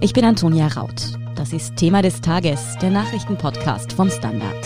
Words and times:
Ich 0.00 0.12
bin 0.12 0.24
Antonia 0.24 0.68
Raut. 0.68 1.18
Das 1.34 1.52
ist 1.52 1.74
Thema 1.74 2.02
des 2.02 2.20
Tages, 2.20 2.76
der 2.80 2.90
Nachrichtenpodcast 2.90 3.92
vom 3.92 4.08
Standard. 4.08 4.64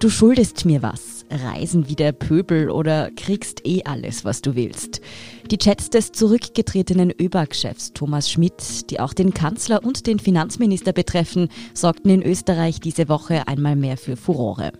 Du 0.00 0.10
schuldest 0.10 0.64
mir 0.64 0.82
was, 0.82 1.07
reisen 1.30 1.88
wie 1.88 1.96
der 1.96 2.12
Pöbel 2.12 2.70
oder 2.70 3.10
kriegst 3.16 3.66
eh 3.66 3.82
alles, 3.84 4.24
was 4.24 4.42
du 4.42 4.54
willst. 4.54 5.00
Die 5.50 5.56
Chats 5.56 5.88
des 5.88 6.12
zurückgetretenen 6.12 7.10
ÖBAG-Chefs 7.10 7.92
Thomas 7.94 8.30
Schmidt, 8.30 8.90
die 8.90 9.00
auch 9.00 9.14
den 9.14 9.32
Kanzler 9.32 9.82
und 9.82 10.06
den 10.06 10.18
Finanzminister 10.18 10.92
betreffen, 10.92 11.48
sorgten 11.72 12.10
in 12.10 12.22
Österreich 12.22 12.80
diese 12.80 13.08
Woche 13.08 13.48
einmal 13.48 13.74
mehr 13.74 13.96
für 13.96 14.16
Furore. 14.16 14.72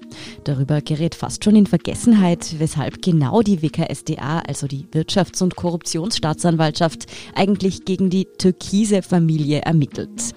Darüber 0.44 0.82
gerät 0.82 1.14
fast 1.14 1.44
schon 1.44 1.56
in 1.56 1.66
Vergessenheit, 1.66 2.56
weshalb 2.58 3.00
genau 3.00 3.40
die 3.40 3.62
WKSDA, 3.62 4.40
also 4.40 4.66
die 4.66 4.84
Wirtschafts- 4.92 5.42
und 5.42 5.56
Korruptionsstaatsanwaltschaft, 5.56 7.06
eigentlich 7.34 7.84
gegen 7.84 8.10
die 8.10 8.26
türkise 8.38 9.02
Familie 9.02 9.60
ermittelt. 9.60 10.34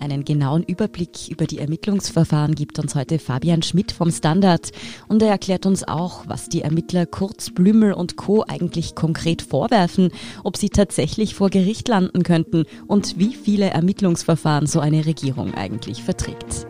Einen 0.00 0.24
genauen 0.24 0.62
Überblick 0.62 1.28
über 1.28 1.46
die 1.46 1.58
Ermittlungsverfahren 1.58 2.54
gibt 2.54 2.78
uns 2.78 2.94
heute 2.94 3.18
Fabian 3.18 3.62
Schmidt 3.62 3.92
vom 3.92 4.10
Standard 4.10 4.70
und 5.08 5.22
er 5.22 5.30
erklärt 5.30 5.66
uns 5.66 5.86
auch, 5.86 6.28
was 6.28 6.48
die 6.48 6.62
Ermittler 6.62 7.06
Kurz, 7.06 7.50
Blümel 7.50 7.92
und 7.92 8.16
Co. 8.16 8.44
eigentlich 8.46 8.94
konkret 8.94 9.42
vorwerfen, 9.42 10.10
ob 10.42 10.56
sie 10.56 10.68
tatsächlich 10.68 11.34
vor 11.34 11.50
Gericht 11.50 11.88
landen 11.88 12.22
könnten 12.22 12.64
und 12.86 13.18
wie 13.18 13.34
viele 13.34 13.70
Ermittlungsverfahren 13.70 14.66
so 14.66 14.80
eine 14.80 15.06
Regierung 15.06 15.54
eigentlich 15.54 16.02
verträgt. 16.02 16.66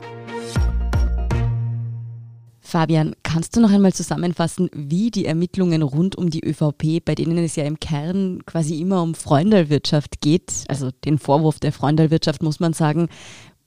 Fabian, 2.75 3.15
kannst 3.23 3.55
du 3.55 3.61
noch 3.61 3.71
einmal 3.71 3.93
zusammenfassen, 3.93 4.69
wie 4.75 5.13
die 5.13 5.27
Ermittlungen 5.27 5.83
rund 5.83 6.17
um 6.17 6.29
die 6.29 6.45
ÖVP, 6.45 7.05
bei 7.05 7.15
denen 7.15 7.39
es 7.39 7.55
ja 7.55 7.63
im 7.63 7.79
Kern 7.79 8.41
quasi 8.47 8.81
immer 8.81 9.01
um 9.01 9.15
Freundalwirtschaft 9.15 10.21
geht, 10.21 10.65
also 10.67 10.91
den 11.05 11.19
Vorwurf 11.19 11.61
der 11.61 11.71
Freundalwirtschaft 11.71 12.43
muss 12.43 12.59
man 12.59 12.73
sagen, 12.73 13.07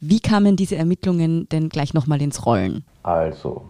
wie 0.02 0.20
kamen 0.20 0.58
diese 0.58 0.76
Ermittlungen 0.76 1.48
denn 1.48 1.70
gleich 1.70 1.94
nochmal 1.94 2.22
ins 2.22 2.46
Rollen? 2.46 2.84
Also, 3.04 3.62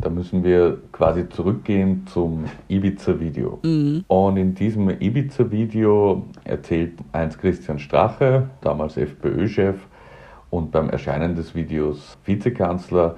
da 0.00 0.10
müssen 0.10 0.44
wir 0.44 0.78
quasi 0.92 1.28
zurückgehen 1.28 2.06
zum 2.06 2.44
Ibiza-Video. 2.68 3.58
Mhm. 3.64 4.04
Und 4.06 4.36
in 4.36 4.54
diesem 4.54 4.90
Ibiza-Video 4.90 6.24
erzählt 6.44 6.92
Heinz 7.12 7.36
Christian 7.36 7.80
Strache, 7.80 8.48
damals 8.60 8.96
FPÖ-Chef 8.96 9.74
und 10.50 10.70
beim 10.70 10.88
Erscheinen 10.88 11.34
des 11.34 11.52
Videos 11.52 12.16
Vizekanzler, 12.24 13.16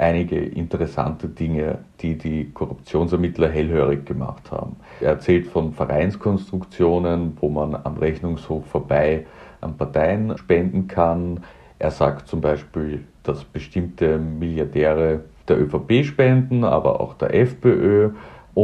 einige 0.00 0.38
interessante 0.38 1.28
Dinge, 1.28 1.78
die 2.00 2.16
die 2.16 2.50
Korruptionsermittler 2.52 3.48
hellhörig 3.48 4.06
gemacht 4.06 4.50
haben. 4.50 4.76
Er 5.00 5.10
erzählt 5.10 5.46
von 5.46 5.72
Vereinskonstruktionen, 5.72 7.36
wo 7.40 7.48
man 7.48 7.74
am 7.74 7.98
Rechnungshof 7.98 8.66
vorbei 8.66 9.26
an 9.60 9.76
Parteien 9.76 10.36
spenden 10.38 10.88
kann. 10.88 11.40
Er 11.78 11.90
sagt 11.90 12.28
zum 12.28 12.40
Beispiel, 12.40 13.04
dass 13.22 13.44
bestimmte 13.44 14.18
Milliardäre 14.18 15.20
der 15.48 15.60
ÖVP 15.60 16.04
spenden, 16.04 16.64
aber 16.64 17.00
auch 17.00 17.14
der 17.14 17.34
FPÖ 17.34 18.10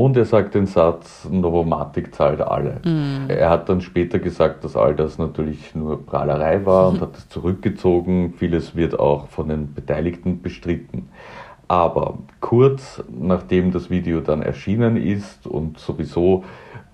und 0.04 0.16
er 0.16 0.24
sagt 0.24 0.54
den 0.54 0.66
Satz, 0.66 1.26
Novomatic 1.30 2.14
zahlt 2.14 2.40
alle. 2.40 2.80
Mhm. 2.84 3.26
Er 3.28 3.50
hat 3.50 3.68
dann 3.68 3.80
später 3.80 4.18
gesagt, 4.18 4.62
dass 4.64 4.76
all 4.76 4.94
das 4.94 5.18
natürlich 5.18 5.74
nur 5.74 6.04
Prahlerei 6.04 6.66
war 6.66 6.88
und 6.88 7.00
hat 7.02 7.16
es 7.16 7.28
zurückgezogen. 7.28 8.34
Vieles 8.36 8.76
wird 8.76 8.98
auch 8.98 9.28
von 9.28 9.48
den 9.48 9.72
Beteiligten 9.72 10.42
bestritten. 10.42 11.08
Aber 11.68 12.18
kurz 12.40 13.02
nachdem 13.08 13.72
das 13.72 13.90
Video 13.90 14.20
dann 14.20 14.42
erschienen 14.42 14.96
ist 14.96 15.46
und 15.46 15.78
sowieso 15.78 16.44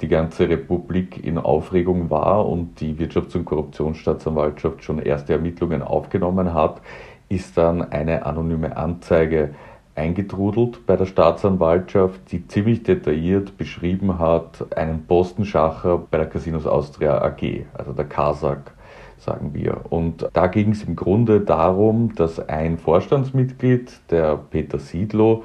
die 0.00 0.09
ganze 0.09 0.48
Republik 0.48 1.25
in 1.25 1.39
Aufregung 1.39 2.09
war 2.09 2.48
und 2.48 2.81
die 2.81 2.94
Wirtschafts- 2.94 3.37
und 3.37 3.44
Korruptionsstaatsanwaltschaft 3.44 4.82
schon 4.82 4.98
erste 4.98 5.34
Ermittlungen 5.34 5.82
aufgenommen 5.82 6.54
hat, 6.54 6.81
ist 7.28 7.56
dann 7.56 7.82
eine 7.93 8.27
anonyme 8.27 8.77
Anzeige 8.77 9.54
eingetrudelt 9.94 10.86
bei 10.86 10.97
der 10.97 11.06
Staatsanwaltschaft, 11.06 12.32
die 12.32 12.47
ziemlich 12.47 12.82
detailliert 12.82 13.56
beschrieben 13.58 14.19
hat, 14.19 14.66
einen 14.76 15.06
Postenschacher 15.06 15.98
bei 16.10 16.19
der 16.19 16.28
Casinos 16.28 16.66
Austria 16.66 17.22
AG, 17.22 17.66
also 17.75 17.92
der 17.92 18.06
Kasak, 18.06 18.72
sagen 19.19 19.53
wir. 19.54 19.80
Und 19.91 20.28
da 20.32 20.47
ging 20.47 20.70
es 20.70 20.82
im 20.84 20.97
Grunde 20.97 21.41
darum, 21.41 22.14
dass 22.14 22.41
ein 22.48 22.78
Vorstandsmitglied, 22.78 23.92
der 24.10 24.36
Peter 24.36 24.78
Siedlow, 24.78 25.44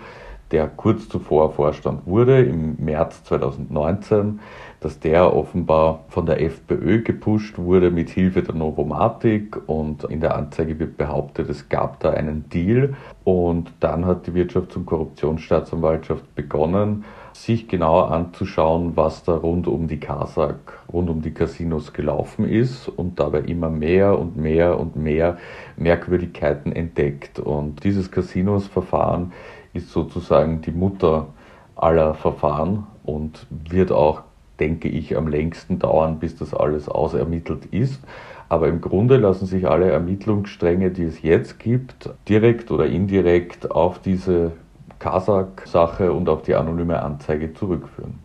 der 0.51 0.67
kurz 0.67 1.09
zuvor 1.09 1.51
Vorstand 1.51 2.07
wurde, 2.07 2.43
im 2.43 2.77
März 2.79 3.23
2019, 3.25 4.39
dass 4.87 5.01
der 5.01 5.35
offenbar 5.35 6.05
von 6.07 6.25
der 6.25 6.41
FPÖ 6.41 7.01
gepusht 7.01 7.57
wurde 7.57 7.91
mit 7.91 8.09
Hilfe 8.09 8.41
der 8.41 8.55
Novomatic 8.55 9.67
und 9.67 10.05
in 10.05 10.21
der 10.21 10.33
Anzeige 10.33 10.79
wird 10.79 10.95
behauptet, 10.95 11.49
es 11.49 11.67
gab 11.67 11.99
da 11.99 12.11
einen 12.11 12.47
Deal 12.47 12.95
und 13.25 13.73
dann 13.81 14.05
hat 14.05 14.27
die 14.27 14.31
Wirtschafts- 14.31 14.77
und 14.77 14.85
Korruptionsstaatsanwaltschaft 14.85 16.33
begonnen, 16.35 17.03
sich 17.33 17.67
genauer 17.67 18.11
anzuschauen, 18.11 18.95
was 18.95 19.23
da 19.23 19.35
rund 19.35 19.67
um 19.67 19.89
die 19.89 19.99
Kasak, 19.99 20.79
rund 20.93 21.09
um 21.09 21.21
die 21.21 21.31
Casinos 21.31 21.91
gelaufen 21.91 22.47
ist 22.47 22.87
und 22.87 23.19
dabei 23.19 23.41
immer 23.41 23.69
mehr 23.69 24.17
und 24.17 24.37
mehr 24.37 24.79
und 24.79 24.95
mehr 24.95 25.35
Merkwürdigkeiten 25.75 26.71
entdeckt. 26.71 27.39
Und 27.39 27.83
dieses 27.83 28.09
Casinos-Verfahren 28.09 29.33
ist 29.73 29.91
sozusagen 29.91 30.61
die 30.61 30.71
Mutter 30.71 31.27
aller 31.75 32.13
Verfahren 32.13 32.87
und 33.03 33.47
wird 33.49 33.91
auch, 33.91 34.23
denke 34.59 34.87
ich, 34.87 35.15
am 35.15 35.27
längsten 35.27 35.79
dauern, 35.79 36.19
bis 36.19 36.35
das 36.35 36.53
alles 36.53 36.89
ausermittelt 36.89 37.65
ist. 37.71 38.01
Aber 38.49 38.67
im 38.67 38.81
Grunde 38.81 39.17
lassen 39.17 39.45
sich 39.45 39.67
alle 39.67 39.89
Ermittlungsstränge, 39.89 40.91
die 40.91 41.03
es 41.03 41.21
jetzt 41.21 41.59
gibt, 41.59 42.09
direkt 42.29 42.71
oder 42.71 42.85
indirekt 42.85 43.71
auf 43.71 43.99
diese 43.99 44.53
Kasak-Sache 44.99 46.11
und 46.11 46.29
auf 46.29 46.43
die 46.43 46.55
anonyme 46.55 47.01
Anzeige 47.01 47.53
zurückführen. 47.53 48.15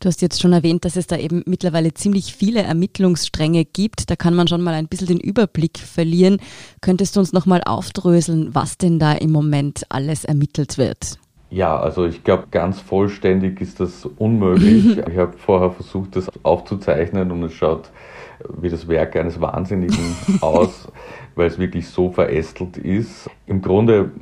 Du 0.00 0.06
hast 0.06 0.22
jetzt 0.22 0.40
schon 0.40 0.52
erwähnt, 0.52 0.84
dass 0.84 0.94
es 0.94 1.08
da 1.08 1.16
eben 1.16 1.42
mittlerweile 1.46 1.92
ziemlich 1.92 2.32
viele 2.32 2.62
Ermittlungsstränge 2.62 3.64
gibt. 3.64 4.10
Da 4.10 4.14
kann 4.14 4.34
man 4.34 4.46
schon 4.46 4.62
mal 4.62 4.74
ein 4.74 4.86
bisschen 4.86 5.08
den 5.08 5.18
Überblick 5.18 5.78
verlieren. 5.78 6.38
Könntest 6.80 7.16
du 7.16 7.20
uns 7.20 7.32
noch 7.32 7.46
mal 7.46 7.62
aufdröseln, 7.64 8.54
was 8.54 8.78
denn 8.78 9.00
da 9.00 9.12
im 9.12 9.32
Moment 9.32 9.82
alles 9.88 10.24
ermittelt 10.24 10.78
wird? 10.78 11.18
Ja, 11.50 11.78
also 11.78 12.04
ich 12.04 12.24
glaube, 12.24 12.44
ganz 12.50 12.80
vollständig 12.80 13.60
ist 13.60 13.80
das 13.80 14.04
unmöglich. 14.04 14.98
ich 15.08 15.16
habe 15.16 15.32
vorher 15.36 15.70
versucht, 15.70 16.16
das 16.16 16.28
aufzuzeichnen 16.42 17.30
und 17.30 17.42
es 17.44 17.54
schaut 17.54 17.90
wie 18.60 18.68
das 18.68 18.86
Werk 18.86 19.16
eines 19.16 19.40
Wahnsinnigen 19.40 20.14
aus, 20.40 20.88
weil 21.34 21.48
es 21.48 21.58
wirklich 21.58 21.88
so 21.88 22.10
verästelt 22.10 22.76
ist. 22.76 23.28
Im 23.46 23.62
Grunde, 23.62 24.12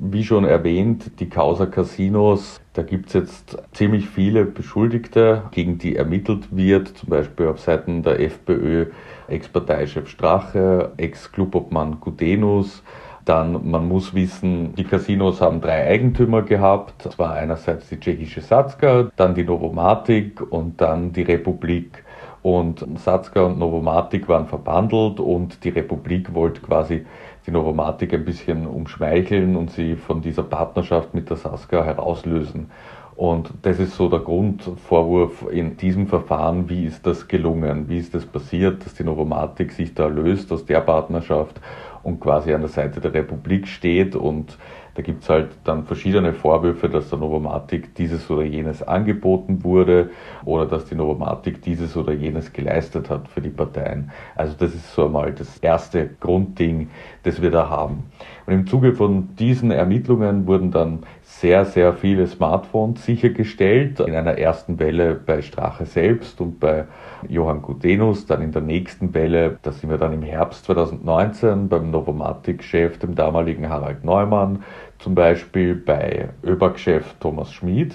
wie 0.00 0.24
schon 0.24 0.44
erwähnt, 0.44 1.20
die 1.20 1.28
Causa 1.28 1.66
Casinos, 1.66 2.60
da 2.72 2.82
gibt 2.82 3.08
es 3.08 3.12
jetzt 3.12 3.58
ziemlich 3.72 4.08
viele 4.08 4.44
Beschuldigte, 4.44 5.44
gegen 5.52 5.78
die 5.78 5.96
ermittelt 5.96 6.48
wird, 6.50 6.88
zum 6.88 7.10
Beispiel 7.10 7.46
auf 7.46 7.60
Seiten 7.60 8.02
der 8.02 8.20
FPÖ 8.20 8.86
Ex-Parteichef 9.28 10.08
Strache, 10.08 10.92
Ex-Klubobmann 10.96 12.00
Gudenus, 12.00 12.82
dann, 13.30 13.70
man 13.70 13.86
muss 13.86 14.12
wissen, 14.12 14.74
die 14.74 14.82
Casinos 14.82 15.40
haben 15.40 15.60
drei 15.60 15.86
Eigentümer 15.86 16.42
gehabt. 16.42 17.06
Das 17.06 17.16
war 17.16 17.32
einerseits 17.32 17.88
die 17.88 18.00
tschechische 18.00 18.40
Satska, 18.40 19.12
dann 19.14 19.36
die 19.36 19.44
Novomatic 19.44 20.42
und 20.50 20.80
dann 20.80 21.12
die 21.12 21.22
Republik. 21.22 22.02
Und 22.42 22.84
Satska 22.98 23.42
und 23.42 23.56
Novomatic 23.56 24.28
waren 24.28 24.46
verbandelt 24.46 25.20
und 25.20 25.62
die 25.62 25.68
Republik 25.68 26.34
wollte 26.34 26.60
quasi 26.60 27.06
die 27.46 27.52
Novomatic 27.52 28.12
ein 28.14 28.24
bisschen 28.24 28.66
umschmeicheln 28.66 29.54
und 29.54 29.70
sie 29.70 29.94
von 29.94 30.22
dieser 30.22 30.42
Partnerschaft 30.42 31.14
mit 31.14 31.30
der 31.30 31.36
Saska 31.36 31.84
herauslösen. 31.84 32.68
Und 33.14 33.52
das 33.62 33.78
ist 33.78 33.96
so 33.96 34.08
der 34.08 34.20
Grundvorwurf 34.20 35.46
in 35.52 35.76
diesem 35.76 36.06
Verfahren. 36.06 36.70
Wie 36.70 36.86
ist 36.86 37.06
das 37.06 37.28
gelungen? 37.28 37.88
Wie 37.88 37.98
ist 37.98 38.14
das 38.14 38.24
passiert, 38.24 38.84
dass 38.84 38.94
die 38.94 39.04
Novomatic 39.04 39.72
sich 39.72 39.94
da 39.94 40.06
löst 40.06 40.50
aus 40.50 40.64
der 40.64 40.80
Partnerschaft 40.80 41.60
und 42.02 42.20
quasi 42.20 42.52
an 42.52 42.60
der 42.60 42.70
Seite 42.70 43.00
der 43.00 43.14
Republik 43.14 43.68
steht 43.68 44.16
und 44.16 44.58
da 44.94 45.02
gibt 45.02 45.22
es 45.22 45.28
halt 45.28 45.50
dann 45.64 45.84
verschiedene 45.84 46.32
Vorwürfe, 46.32 46.88
dass 46.88 47.10
der 47.10 47.18
Novomatic 47.18 47.94
dieses 47.94 48.28
oder 48.30 48.42
jenes 48.42 48.82
angeboten 48.82 49.62
wurde 49.62 50.10
oder 50.44 50.66
dass 50.66 50.84
die 50.84 50.96
Novomatic 50.96 51.62
dieses 51.62 51.96
oder 51.96 52.12
jenes 52.12 52.52
geleistet 52.52 53.08
hat 53.08 53.28
für 53.28 53.40
die 53.40 53.50
Parteien. 53.50 54.10
Also 54.34 54.56
das 54.58 54.74
ist 54.74 54.92
so 54.92 55.06
einmal 55.06 55.32
das 55.32 55.58
erste 55.58 56.10
Grundding, 56.18 56.90
das 57.22 57.40
wir 57.40 57.50
da 57.50 57.68
haben. 57.68 58.04
Und 58.46 58.52
im 58.52 58.66
Zuge 58.66 58.92
von 58.92 59.36
diesen 59.36 59.70
Ermittlungen 59.70 60.46
wurden 60.46 60.72
dann 60.72 61.00
sehr, 61.40 61.64
sehr 61.64 61.94
viele 61.94 62.26
Smartphones 62.26 63.06
sichergestellt. 63.06 63.98
In 64.00 64.14
einer 64.14 64.36
ersten 64.36 64.78
Welle 64.78 65.14
bei 65.14 65.40
Strache 65.40 65.86
selbst 65.86 66.38
und 66.42 66.60
bei 66.60 66.84
Johann 67.28 67.62
Gudenus, 67.62 68.26
dann 68.26 68.42
in 68.42 68.52
der 68.52 68.60
nächsten 68.60 69.14
Welle, 69.14 69.58
da 69.62 69.72
sind 69.72 69.88
wir 69.88 69.96
dann 69.96 70.12
im 70.12 70.22
Herbst 70.22 70.66
2019 70.66 71.70
beim 71.70 71.90
Novomatic-Chef, 71.90 72.98
dem 72.98 73.14
damaligen 73.14 73.70
Harald 73.70 74.04
Neumann, 74.04 74.64
zum 74.98 75.14
Beispiel 75.14 75.74
bei 75.74 76.28
ÖBAG-Chef 76.44 77.14
Thomas 77.20 77.50
Schmid, 77.52 77.94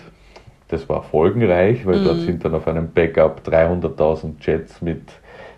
Das 0.70 0.90
war 0.90 1.04
folgenreich, 1.04 1.86
weil 1.86 2.00
mhm. 2.00 2.06
dort 2.06 2.20
sind 2.22 2.44
dann 2.44 2.56
auf 2.56 2.68
einem 2.68 2.92
Backup 2.92 3.42
300.000 3.46 4.38
Jets 4.42 4.82
mit 4.82 5.04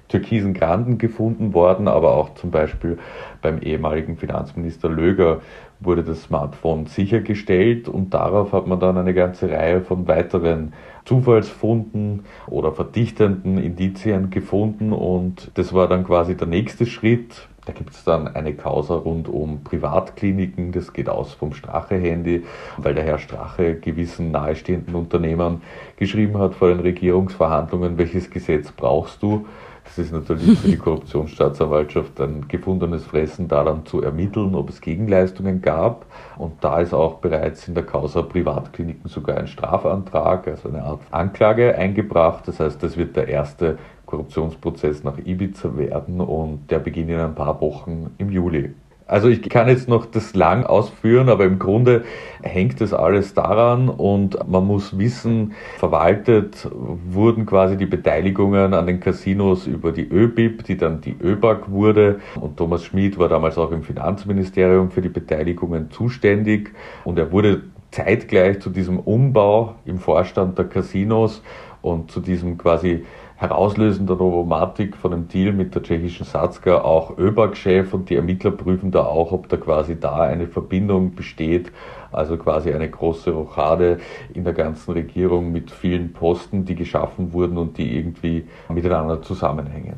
türkisen 0.10 0.54
Granden 0.54 0.98
gefunden 0.98 1.54
worden, 1.54 1.88
aber 1.88 2.16
auch 2.16 2.34
zum 2.36 2.52
Beispiel 2.52 2.98
beim 3.42 3.60
ehemaligen 3.62 4.18
Finanzminister 4.18 4.90
Löger 4.90 5.42
wurde 5.80 6.04
das 6.04 6.24
Smartphone 6.24 6.88
sichergestellt 6.88 7.88
und 7.88 8.14
darauf 8.14 8.52
hat 8.52 8.68
man 8.68 8.80
dann 8.80 8.98
eine 8.98 9.14
ganze 9.14 9.50
Reihe 9.50 9.82
von 9.82 10.08
weiteren 10.08 10.74
Zufallsfunden 11.06 12.26
oder 12.48 12.72
verdichtenden 12.72 13.58
Indizien 13.58 14.30
gefunden 14.30 14.92
und 14.92 15.52
das 15.54 15.74
war 15.74 15.88
dann 15.88 16.04
quasi 16.06 16.36
der 16.36 16.48
nächste 16.48 16.86
Schritt. 16.86 17.48
Da 17.66 17.74
gibt 17.74 17.92
es 17.92 18.06
dann 18.06 18.30
eine 18.30 18.54
Causa 18.54 18.96
rund 18.96 19.28
um 19.28 19.64
Privatkliniken, 19.66 20.72
das 20.72 20.94
geht 20.94 21.10
aus 21.10 21.34
vom 21.34 21.54
Strache-Handy, 21.54 22.46
weil 22.78 22.94
der 22.94 23.04
Herr 23.04 23.20
Strache 23.20 23.76
gewissen 23.76 24.32
nahestehenden 24.32 24.96
Unternehmern 24.96 25.62
geschrieben 25.98 26.38
hat 26.38 26.56
vor 26.56 26.70
den 26.70 26.80
Regierungsverhandlungen, 26.80 27.98
welches 27.98 28.30
Gesetz 28.30 28.72
brauchst 28.72 29.22
du, 29.22 29.46
das 29.88 30.06
ist 30.06 30.12
natürlich 30.12 30.60
für 30.60 30.68
die 30.68 30.78
Korruptionsstaatsanwaltschaft 30.78 32.20
ein 32.22 32.48
gefundenes 32.48 33.06
Fressen, 33.06 33.48
daran 33.48 33.86
zu 33.86 34.02
ermitteln, 34.02 34.54
ob 34.56 34.70
es 34.70 34.82
Gegenleistungen 34.82 35.62
gab. 35.62 36.06
Und 36.38 36.64
da 36.64 36.80
ist 36.80 36.94
auch 36.94 37.16
bereits 37.16 37.68
in 37.68 37.74
der 37.74 37.86
Causa 37.86 38.22
Privatkliniken 38.22 39.10
sogar 39.10 39.38
ein 39.38 39.48
Strafantrag, 39.48 40.48
also 40.48 40.70
eine 40.70 40.84
Art 40.84 41.02
Anklage 41.12 41.76
eingebracht. 41.76 42.48
Das 42.48 42.60
heißt, 42.60 42.82
das 42.84 42.98
wird 42.98 43.16
der 43.16 43.28
erste 43.28 43.78
Korruptionsprozess 44.06 45.04
nach 45.04 45.18
Ibiza 45.18 45.78
werden 45.78 46.22
und 46.22 46.70
der 46.70 46.80
beginnt 46.80 47.10
in 47.10 47.20
ein 47.20 47.36
paar 47.36 47.60
Wochen 47.62 48.12
im 48.18 48.30
Juli. 48.30 48.74
Also 49.08 49.30
ich 49.30 49.42
kann 49.50 49.70
jetzt 49.70 49.88
noch 49.88 50.06
das 50.06 50.36
lang 50.36 50.66
ausführen, 50.66 51.30
aber 51.30 51.46
im 51.46 51.60
Grunde 51.60 52.04
hängt 52.44 52.82
das 52.82 52.94
alles 52.94 53.34
daran 53.34 53.88
und 53.88 54.38
man 54.50 54.68
muss 54.68 54.98
wissen, 54.98 55.54
verwaltet 55.78 56.68
wurden 57.10 57.46
quasi 57.46 57.78
die 57.78 57.86
Beteiligungen 57.86 58.74
an 58.74 58.86
den 58.86 59.00
Casinos 59.00 59.66
über 59.66 59.94
die 59.94 60.08
ÖBIP, 60.08 60.66
die 60.66 60.76
dann 60.76 61.00
die 61.00 61.16
ÖBAG 61.22 61.72
wurde. 61.72 62.20
Und 62.40 62.58
Thomas 62.58 62.84
Schmid 62.84 63.18
war 63.18 63.30
damals 63.30 63.58
auch 63.58 63.72
im 63.72 63.84
Finanzministerium 63.84 64.92
für 64.92 65.02
die 65.02 65.10
Beteiligungen 65.10 65.90
zuständig. 65.90 66.74
Und 67.06 67.18
er 67.18 67.32
wurde 67.32 67.64
zeitgleich 67.92 68.60
zu 68.60 68.70
diesem 68.70 69.00
Umbau 69.00 69.76
im 69.86 70.00
Vorstand 70.00 70.58
der 70.58 70.66
Casinos 70.66 71.42
und 71.82 72.12
zu 72.12 72.20
diesem 72.20 72.58
quasi 72.58 73.06
herauslösender 73.38 74.16
Novomatic 74.16 74.98
von 74.98 75.12
dem 75.12 75.28
Deal 75.28 75.54
mit 75.54 75.76
der 75.76 75.84
tschechischen 75.84 76.26
Satzka 76.26 76.82
auch 76.82 77.18
ÖBAG-Chef 77.20 77.94
und 77.94 78.10
die 78.10 78.16
Ermittler 78.16 78.50
prüfen 78.50 78.90
da 78.90 79.06
auch, 79.06 79.32
ob 79.32 79.48
da 79.48 79.58
quasi 79.58 80.00
da 80.00 80.22
eine 80.22 80.48
Verbindung 80.48 81.14
besteht, 81.14 81.72
also 82.12 82.38
quasi 82.38 82.74
eine 82.74 82.90
große 82.90 83.30
Rochade 83.30 84.00
in 84.34 84.44
der 84.44 84.54
ganzen 84.54 84.92
Regierung 84.92 85.52
mit 85.52 85.70
vielen 85.70 86.14
Posten, 86.14 86.66
die 86.66 86.74
geschaffen 86.74 87.32
wurden 87.32 87.60
und 87.60 87.78
die 87.78 87.96
irgendwie 87.96 88.48
miteinander 88.70 89.22
zusammenhängen. 89.22 89.98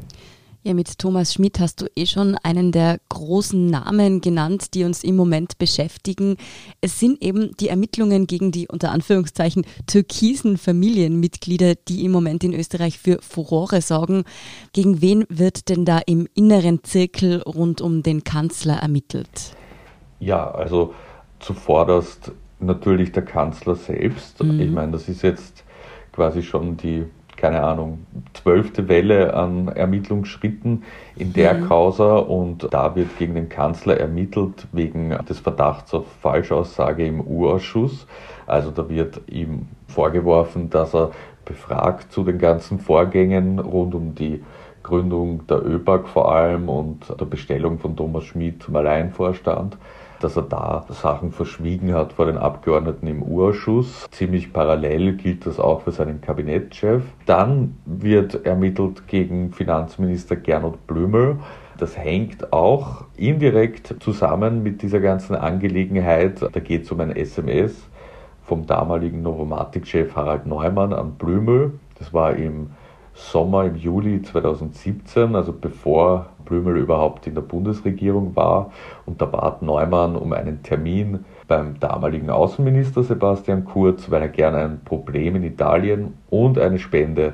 Ja, 0.62 0.74
mit 0.74 1.00
Thomas 1.00 1.34
Schmidt 1.34 1.58
hast 1.62 1.80
du 1.80 1.86
eh 1.96 2.06
schon 2.06 2.36
einen 2.44 2.74
der 2.74 3.00
großen 3.08 3.68
Namen 3.68 4.20
genannt, 4.20 4.74
die 4.74 4.84
uns 4.84 5.06
im 5.06 5.16
Moment 5.16 5.58
beschäftigen. 5.58 6.36
Es 6.82 7.00
sind 7.00 7.24
eben 7.24 7.56
die 7.62 7.70
Ermittlungen 7.70 8.28
gegen 8.28 8.52
die 8.52 8.68
unter 8.68 8.92
Anführungszeichen 8.92 9.66
türkisen 9.88 10.58
Familienmitglieder, 10.58 11.76
die 11.76 12.04
im 12.04 12.12
Moment 12.12 12.44
in 12.44 12.54
Österreich 12.54 13.00
für 13.00 13.20
Furore 13.22 13.82
sorgen. 13.82 14.26
Gegen 14.74 15.02
wen 15.02 15.26
wird 15.30 15.70
denn 15.70 15.86
da 15.86 16.00
im 16.00 16.28
inneren 16.36 16.84
Zirkel 16.84 17.42
rund 17.42 17.80
um 17.80 18.04
den 18.04 18.26
Kanzler 18.26 18.80
ermittelt? 18.80 19.56
Ja, 20.20 20.52
also 20.52 20.94
zuvorderst 21.40 22.34
natürlich 22.60 23.14
der 23.14 23.24
Kanzler 23.24 23.76
selbst. 23.76 24.44
Mhm. 24.44 24.60
Ich 24.60 24.72
meine, 24.72 24.92
das 24.92 25.08
ist 25.08 25.22
jetzt 25.22 25.64
quasi 26.12 26.44
schon 26.44 26.76
die 26.76 27.06
keine 27.40 27.64
Ahnung, 27.64 28.06
zwölfte 28.34 28.88
Welle 28.90 29.34
an 29.34 29.70
Ermittlungsschritten 29.70 30.84
in 31.16 31.34
der 31.34 31.54
mhm. 31.54 31.68
Causa 31.68 32.18
und 32.18 32.68
da 32.72 32.96
wird 32.96 33.18
gegen 33.18 33.36
den 33.36 33.50
Kanzler 33.50 33.98
ermittelt 33.98 34.68
wegen 34.74 35.10
des 35.28 35.40
Verdachts 35.40 35.94
auf 35.94 36.06
Falschaussage 36.22 37.06
im 37.06 37.22
U-Ausschuss. 37.22 38.06
Also 38.46 38.72
da 38.72 38.90
wird 38.90 39.22
ihm 39.28 39.68
vorgeworfen, 39.88 40.70
dass 40.70 40.94
er 40.94 41.12
befragt 41.46 42.12
zu 42.12 42.24
den 42.24 42.38
ganzen 42.38 42.80
Vorgängen 42.80 43.60
rund 43.60 43.96
um 43.96 44.16
die 44.16 44.44
Gründung 44.84 45.48
der 45.48 45.66
ÖBAG 45.66 46.08
vor 46.08 46.34
allem 46.34 46.68
und 46.68 47.14
der 47.20 47.26
Bestellung 47.26 47.80
von 47.80 47.96
Thomas 47.96 48.26
Schmid 48.26 48.64
zum 48.64 48.76
Alleinvorstand 48.76 49.78
dass 50.20 50.36
er 50.36 50.44
da 50.44 50.86
Sachen 50.90 51.32
verschwiegen 51.32 51.94
hat 51.94 52.14
vor 52.14 52.26
den 52.26 52.38
Abgeordneten 52.38 53.08
im 53.08 53.24
Urausschuss. 53.24 54.08
Ziemlich 54.12 54.54
parallel 54.54 55.14
gilt 55.14 55.46
das 55.46 55.60
auch 55.60 55.82
für 55.82 55.92
seinen 55.92 56.22
Kabinettschef. 56.22 57.04
Dann 57.26 57.78
wird 57.86 58.46
ermittelt 58.46 59.08
gegen 59.08 59.52
Finanzminister 59.52 60.36
Gernot 60.36 60.86
Blümel. 60.88 61.38
Das 61.78 61.98
hängt 61.98 62.52
auch 62.52 63.06
indirekt 63.16 63.96
zusammen 64.02 64.64
mit 64.64 64.82
dieser 64.82 65.00
ganzen 65.00 65.36
Angelegenheit. 65.36 66.42
Da 66.42 66.60
geht 66.60 66.84
es 66.84 66.92
um 66.92 67.00
ein 67.00 67.16
SMS 67.16 67.88
vom 68.44 68.66
damaligen 68.66 69.22
Novomatic-Chef 69.22 70.16
Harald 70.16 70.46
Neumann 70.46 70.92
an 70.92 71.14
Blümel. 71.14 71.80
Das 71.98 72.14
war 72.14 72.36
im 72.36 72.72
Sommer, 73.20 73.66
im 73.66 73.76
Juli 73.76 74.22
2017, 74.22 75.36
also 75.36 75.54
bevor 75.54 76.28
Blümel 76.46 76.78
überhaupt 76.78 77.28
in 77.28 77.36
der 77.36 77.42
Bundesregierung 77.42 78.36
war. 78.36 78.72
Und 79.06 79.22
da 79.22 79.26
bat 79.26 79.62
Neumann 79.62 80.16
um 80.16 80.34
einen 80.34 80.64
Termin 80.64 81.26
beim 81.48 81.80
damaligen 81.80 82.30
Außenminister 82.30 83.04
Sebastian 83.04 83.66
Kurz, 83.66 84.10
weil 84.10 84.22
er 84.22 84.30
gerne 84.30 84.60
ein 84.60 84.82
Problem 84.84 85.36
in 85.36 85.44
Italien 85.44 86.14
und 86.30 86.58
eine 86.58 86.80
Spende 86.80 87.34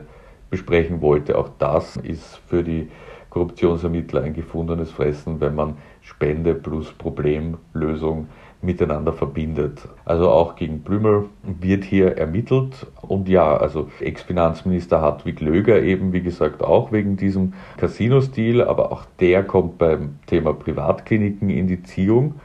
besprechen 0.50 1.02
wollte. 1.02 1.38
Auch 1.38 1.50
das 1.60 1.98
ist 1.98 2.42
für 2.48 2.64
die 2.64 2.90
Korruptionsermittler 3.30 4.24
ein 4.24 4.34
gefundenes 4.34 4.92
Fressen, 4.92 5.40
wenn 5.40 5.56
man 5.56 5.78
Spende 6.02 6.56
plus 6.56 6.92
Problemlösung 6.94 8.28
miteinander 8.66 9.14
verbindet. 9.14 9.88
Also 10.04 10.30
auch 10.30 10.56
gegen 10.56 10.80
Blümel 10.80 11.26
wird 11.44 11.84
hier 11.84 12.18
ermittelt. 12.18 12.88
Und 13.02 13.30
ja, 13.30 13.56
also 13.58 13.90
Ex-Finanzminister 14.00 15.02
Hartwig 15.02 15.40
Löger 15.40 15.82
eben, 15.82 16.14
wie 16.14 16.22
gesagt, 16.22 16.64
auch 16.64 16.92
wegen 16.92 17.18
diesem 17.18 17.54
Casino-Stil, 17.78 18.62
aber 18.62 18.92
auch 18.92 19.06
der 19.20 19.44
kommt 19.44 19.78
beim 19.78 20.20
Thema 20.28 20.54
Privatkliniken 20.54 21.50
in 21.50 21.68
die 21.68 21.84
Ziehung. 21.84 22.36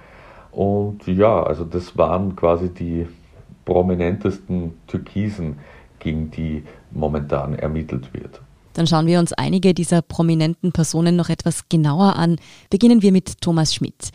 Und 0.53 1.07
ja, 1.07 1.43
also 1.43 1.65
das 1.65 1.97
waren 1.97 2.37
quasi 2.37 2.69
die 2.69 3.07
prominentesten 3.65 4.75
Türkisen, 4.87 5.59
gegen 6.01 6.31
die 6.31 6.65
momentan 6.91 7.55
ermittelt 7.55 8.13
wird. 8.13 8.41
Dann 8.73 8.87
schauen 8.87 9.07
wir 9.07 9.19
uns 9.19 9.33
einige 9.33 9.75
dieser 9.75 10.01
prominenten 10.01 10.73
Personen 10.73 11.17
noch 11.17 11.29
etwas 11.29 11.69
genauer 11.69 12.17
an. 12.17 12.37
Beginnen 12.71 13.03
wir 13.03 13.13
mit 13.13 13.41
Thomas 13.41 13.75
Schmidt. 13.75 14.11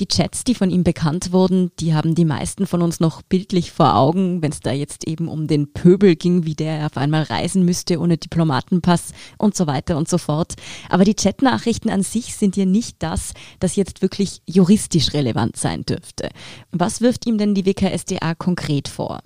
Die 0.00 0.08
Chats, 0.08 0.42
die 0.42 0.56
von 0.56 0.70
ihm 0.70 0.82
bekannt 0.82 1.30
wurden, 1.30 1.70
die 1.78 1.94
haben 1.94 2.16
die 2.16 2.24
meisten 2.24 2.66
von 2.66 2.82
uns 2.82 2.98
noch 2.98 3.22
bildlich 3.22 3.70
vor 3.70 3.94
Augen, 3.94 4.42
wenn 4.42 4.50
es 4.50 4.58
da 4.58 4.72
jetzt 4.72 5.06
eben 5.06 5.28
um 5.28 5.46
den 5.46 5.72
Pöbel 5.72 6.16
ging, 6.16 6.44
wie 6.44 6.54
der 6.54 6.86
auf 6.86 6.96
einmal 6.96 7.22
reisen 7.22 7.64
müsste 7.64 8.00
ohne 8.00 8.16
Diplomatenpass 8.16 9.12
und 9.38 9.54
so 9.54 9.68
weiter 9.68 9.96
und 9.96 10.08
so 10.08 10.18
fort. 10.18 10.54
Aber 10.88 11.04
die 11.04 11.14
Chatnachrichten 11.14 11.92
an 11.92 12.02
sich 12.02 12.34
sind 12.34 12.56
ja 12.56 12.64
nicht 12.64 12.96
das, 13.04 13.34
das 13.60 13.76
jetzt 13.76 14.02
wirklich 14.02 14.42
juristisch 14.46 15.14
relevant 15.14 15.56
sein 15.56 15.84
dürfte. 15.84 16.30
Was 16.72 17.00
wirft 17.00 17.24
ihm 17.26 17.38
denn 17.38 17.54
die 17.54 17.64
WKSDA 17.64 18.34
konkret 18.34 18.88
vor? 18.88 19.20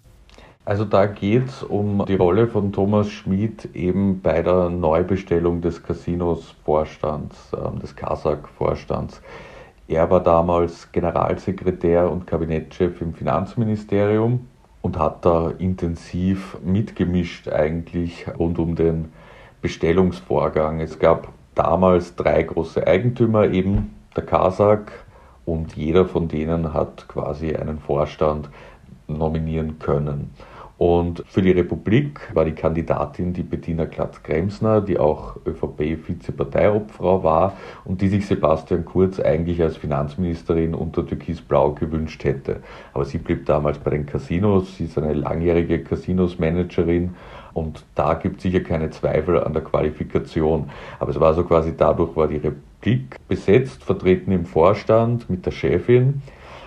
Also 0.67 0.85
da 0.85 1.07
geht 1.07 1.49
es 1.49 1.63
um 1.63 2.05
die 2.07 2.17
Rolle 2.17 2.47
von 2.47 2.73
Thomas 2.73 3.09
Schmid 3.09 3.75
eben 3.75 4.21
bei 4.21 4.43
der 4.43 4.69
Neubestellung 4.69 5.63
des 5.63 5.83
Casinos-Vorstands, 5.83 7.55
äh, 7.55 7.81
des 7.81 7.97
Kasak-Vorstands. 7.97 9.23
Er 9.89 10.11
war 10.11 10.23
damals 10.23 10.93
Generalsekretär 10.93 12.11
und 12.11 12.27
Kabinettschef 12.27 13.01
im 13.01 13.15
Finanzministerium 13.15 14.47
und 14.83 14.99
hat 14.99 15.25
da 15.25 15.51
intensiv 15.59 16.59
mitgemischt 16.63 17.49
eigentlich 17.49 18.27
rund 18.39 18.59
um 18.59 18.77
den 18.77 19.11
Bestellungsvorgang. 19.63 20.81
Es 20.81 20.99
gab 20.99 21.29
damals 21.55 22.15
drei 22.17 22.43
große 22.43 22.87
Eigentümer, 22.87 23.49
eben 23.49 23.95
der 24.15 24.27
Kasak, 24.27 24.93
und 25.47 25.75
jeder 25.75 26.05
von 26.05 26.29
denen 26.29 26.75
hat 26.75 27.09
quasi 27.09 27.57
einen 27.57 27.79
Vorstand 27.79 28.51
nominieren 29.07 29.79
können. 29.79 30.33
Und 30.79 31.25
für 31.27 31.43
die 31.43 31.51
Republik 31.51 32.21
war 32.35 32.45
die 32.45 32.53
Kandidatin 32.53 33.33
die 33.33 33.43
Bettina 33.43 33.87
Klatz-Kremsner, 33.87 34.81
die 34.81 34.97
auch 34.97 35.37
ÖVP-Vizeparteiobfrau 35.45 37.25
war 37.25 37.55
und 37.85 38.01
die 38.01 38.07
sich 38.07 38.27
Sebastian 38.27 38.85
Kurz 38.85 39.19
eigentlich 39.19 39.61
als 39.61 39.77
Finanzministerin 39.77 40.77
unter 40.77 41.05
Türkis-Blau 41.05 41.73
gewünscht 41.73 42.23
hätte. 42.23 42.61
Aber 42.95 43.05
sie 43.05 43.19
blieb 43.19 43.45
damals 43.47 43.79
bei 43.79 43.91
den 43.91 44.07
Casinos, 44.07 44.77
sie 44.77 44.85
ist 44.85 44.97
eine 44.97 45.15
langjährige 45.15 45.83
Casinos-Managerin 45.83 47.17
und 47.55 47.85
da 47.97 48.15
gibt 48.15 48.37
es 48.37 48.45
sicher 48.45 48.61
keine 48.61 48.91
Zweifel 48.91 49.43
an 49.43 49.53
der 49.53 49.63
Qualifikation. 49.63 50.71
Aber 51.01 51.11
es 51.11 51.19
war 51.19 51.35
so 51.35 51.43
quasi 51.43 51.77
dadurch 51.77 52.15
war 52.15 52.29
die 52.29 52.37
Republik 52.37 53.17
besetzt, 53.27 53.83
vertreten 53.83 54.31
im 54.31 54.47
Vorstand 54.47 55.29
mit 55.29 55.45
der 55.45 55.51
Chefin. 55.51 56.23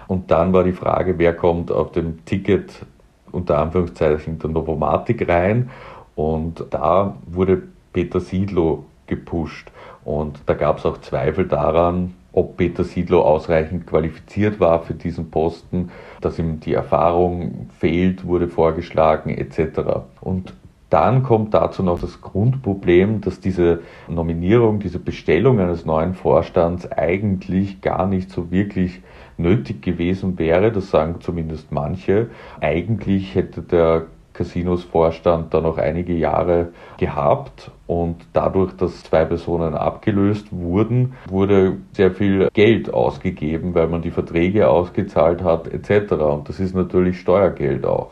Und 0.10 0.30
dann 0.30 0.52
war 0.52 0.66
die 0.66 0.74
Frage, 0.74 1.18
wer 1.18 1.34
kommt 1.34 1.72
auf 1.72 1.94
dem 1.94 2.26
Ticket 2.26 2.86
unter 3.32 3.60
Anführungszeichen 3.60 4.40
der 4.40 4.50
Novomatik 4.50 5.28
rein 5.28 5.70
und 6.16 6.66
da 6.70 7.16
wurde 7.28 7.64
Peter 7.94 8.20
Siedlow 8.20 8.86
gepusht 9.08 9.72
und 10.04 10.40
da 10.46 10.54
gab 10.54 10.80
es 10.80 10.86
auch 10.86 11.00
Zweifel 11.00 11.48
daran, 11.48 12.14
ob 12.34 12.58
Peter 12.58 12.84
Siedlow 12.84 13.22
ausreichend 13.22 13.86
qualifiziert 13.86 14.60
war 14.60 14.82
für 14.82 14.94
diesen 14.94 15.32
Posten, 15.32 15.92
dass 16.22 16.40
ihm 16.40 16.60
die 16.62 16.74
Erfahrung 16.74 17.70
fehlt, 17.78 18.26
wurde 18.26 18.48
vorgeschlagen 18.48 19.32
etc. 19.32 19.82
Und 20.22 20.54
dann 20.90 21.24
kommt 21.24 21.54
dazu 21.54 21.84
noch 21.84 22.00
das 22.00 22.22
Grundproblem, 22.22 23.22
dass 23.22 23.40
diese 23.40 23.80
Nominierung, 24.08 24.80
diese 24.80 25.00
Bestellung 25.00 25.60
eines 25.60 25.86
neuen 25.86 26.14
Vorstands 26.14 26.90
eigentlich 26.92 27.82
gar 27.82 28.06
nicht 28.08 28.30
so 28.30 28.52
wirklich 28.52 29.02
nötig 29.38 29.82
gewesen 29.82 30.38
wäre. 30.40 30.72
Das 30.72 30.90
sagen 30.90 31.16
zumindest 31.22 31.72
manche. 31.72 32.30
Eigentlich 32.60 33.36
hätte 33.36 33.62
der 33.62 34.08
Casinos-Vorstand 34.34 35.54
da 35.54 35.62
noch 35.62 35.78
einige 35.78 36.14
Jahre 36.14 36.70
gehabt 36.98 37.72
und 37.86 38.16
dadurch, 38.34 38.74
dass 38.74 39.04
zwei 39.04 39.26
Personen 39.26 39.76
abgelöst 39.76 40.48
wurden, 40.52 41.14
wurde 41.28 41.78
sehr 41.94 42.12
viel 42.12 42.50
Geld 42.54 42.94
ausgegeben, 42.94 43.76
weil 43.76 43.88
man 43.88 44.02
die 44.02 44.12
Verträge 44.12 44.70
ausgezahlt 44.70 45.44
hat 45.44 45.68
etc. 45.68 46.14
Und 46.14 46.50
das 46.50 46.60
ist 46.60 46.76
natürlich 46.76 47.20
Steuergeld 47.20 47.86
auch. 47.86 48.12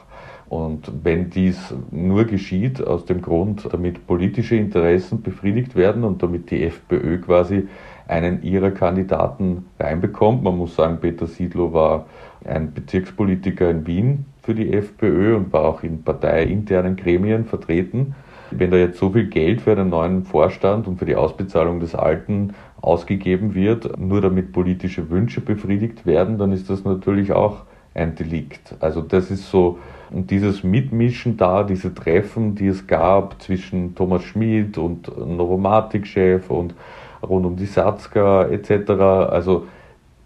Und 0.49 0.91
wenn 1.03 1.29
dies 1.29 1.75
nur 1.91 2.25
geschieht 2.25 2.85
aus 2.85 3.05
dem 3.05 3.21
Grund, 3.21 3.69
damit 3.71 4.07
politische 4.07 4.55
Interessen 4.55 5.21
befriedigt 5.21 5.75
werden 5.75 6.03
und 6.03 6.23
damit 6.23 6.49
die 6.49 6.63
FPÖ 6.63 7.19
quasi 7.19 7.67
einen 8.09 8.41
ihrer 8.41 8.71
Kandidaten 8.71 9.67
reinbekommt, 9.79 10.43
man 10.43 10.57
muss 10.57 10.75
sagen, 10.75 10.97
Peter 10.99 11.27
Siedlow 11.27 11.73
war 11.73 12.07
ein 12.43 12.73
Bezirkspolitiker 12.73 13.69
in 13.69 13.85
Wien 13.85 14.25
für 14.41 14.55
die 14.55 14.73
FPÖ 14.73 15.35
und 15.35 15.53
war 15.53 15.65
auch 15.65 15.83
in 15.83 16.03
parteiinternen 16.03 16.95
Gremien 16.95 17.45
vertreten. 17.45 18.15
Wenn 18.51 18.71
da 18.71 18.77
jetzt 18.77 18.97
so 18.97 19.11
viel 19.11 19.27
Geld 19.27 19.61
für 19.61 19.73
einen 19.73 19.89
neuen 19.89 20.23
Vorstand 20.23 20.87
und 20.87 20.97
für 20.97 21.05
die 21.05 21.15
Ausbezahlung 21.15 21.79
des 21.79 21.93
alten 21.93 22.55
ausgegeben 22.81 23.53
wird, 23.53 23.99
nur 23.99 24.21
damit 24.21 24.53
politische 24.53 25.11
Wünsche 25.11 25.41
befriedigt 25.41 26.07
werden, 26.07 26.39
dann 26.39 26.51
ist 26.51 26.67
das 26.67 26.83
natürlich 26.83 27.31
auch 27.31 27.57
ein 27.93 28.15
Delikt. 28.15 28.75
Also 28.79 29.01
das 29.01 29.29
ist 29.29 29.51
so, 29.51 29.77
und 30.09 30.31
dieses 30.31 30.63
Mitmischen 30.63 31.37
da, 31.37 31.63
diese 31.63 31.93
Treffen, 31.93 32.55
die 32.55 32.67
es 32.67 32.87
gab 32.87 33.39
zwischen 33.41 33.93
Thomas 33.93 34.23
Schmid 34.23 34.79
und 34.79 35.15
Novomatic-Chef 35.15 36.49
und 36.49 36.73
rund 37.21 37.45
um 37.45 37.55
die 37.55 37.65
Satzka 37.65 38.45
etc., 38.45 38.89
also 38.91 39.67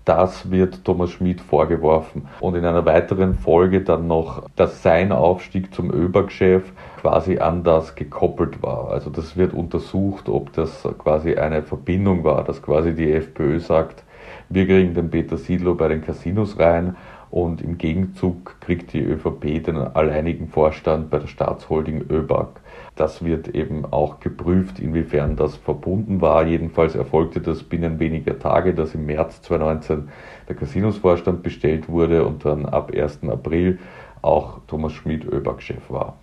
das 0.05 0.51
wird 0.51 0.83
Thomas 0.83 1.11
Schmid 1.11 1.39
vorgeworfen. 1.39 2.27
Und 2.41 2.55
in 2.55 2.65
einer 2.65 2.85
weiteren 2.85 3.35
Folge 3.35 3.81
dann 3.81 4.07
noch, 4.07 4.49
dass 4.57 4.83
sein 4.83 5.13
Aufstieg 5.13 5.73
zum 5.73 5.91
ÖBAG-Chef 5.91 6.63
quasi 6.99 7.37
an 7.37 7.63
das 7.63 7.95
gekoppelt 7.95 8.61
war. 8.61 8.89
Also 8.89 9.09
das 9.09 9.37
wird 9.37 9.53
untersucht, 9.53 10.27
ob 10.27 10.51
das 10.53 10.87
quasi 10.97 11.35
eine 11.35 11.63
Verbindung 11.63 12.23
war, 12.25 12.43
dass 12.43 12.61
quasi 12.61 12.93
die 12.93 13.13
FPÖ 13.13 13.59
sagt, 13.59 14.03
wir 14.49 14.65
kriegen 14.65 14.93
den 14.93 15.09
Peter 15.09 15.37
Siedlow 15.37 15.75
bei 15.75 15.87
den 15.87 16.01
Casinos 16.01 16.59
rein 16.59 16.97
und 17.31 17.61
im 17.61 17.77
Gegenzug 17.77 18.59
kriegt 18.59 18.93
die 18.93 19.01
ÖVP 19.01 19.63
den 19.63 19.77
alleinigen 19.77 20.49
Vorstand 20.49 21.09
bei 21.09 21.19
der 21.19 21.27
Staatsholding 21.27 22.05
ÖBAG. 22.09 22.49
Das 22.95 23.25
wird 23.25 23.49
eben 23.49 23.85
auch 23.85 24.19
geprüft, 24.19 24.79
inwiefern 24.79 25.35
das 25.35 25.55
verbunden 25.55 26.21
war. 26.21 26.45
Jedenfalls 26.45 26.93
erfolgte 26.93 27.41
das 27.41 27.63
binnen 27.63 27.99
weniger 27.99 28.37
Tage, 28.37 28.75
dass 28.75 28.93
im 28.93 29.07
März 29.07 29.41
2019 29.41 30.09
der 30.47 30.55
Casinosvorstand 30.55 31.41
bestellt 31.41 31.89
wurde 31.89 32.25
und 32.25 32.45
dann 32.45 32.67
ab 32.67 32.91
1. 32.95 33.23
April 33.23 33.79
auch 34.21 34.59
Thomas 34.67 34.93
Schmid 34.93 35.25
ÖBAG-Chef 35.25 35.89
war. 35.89 36.17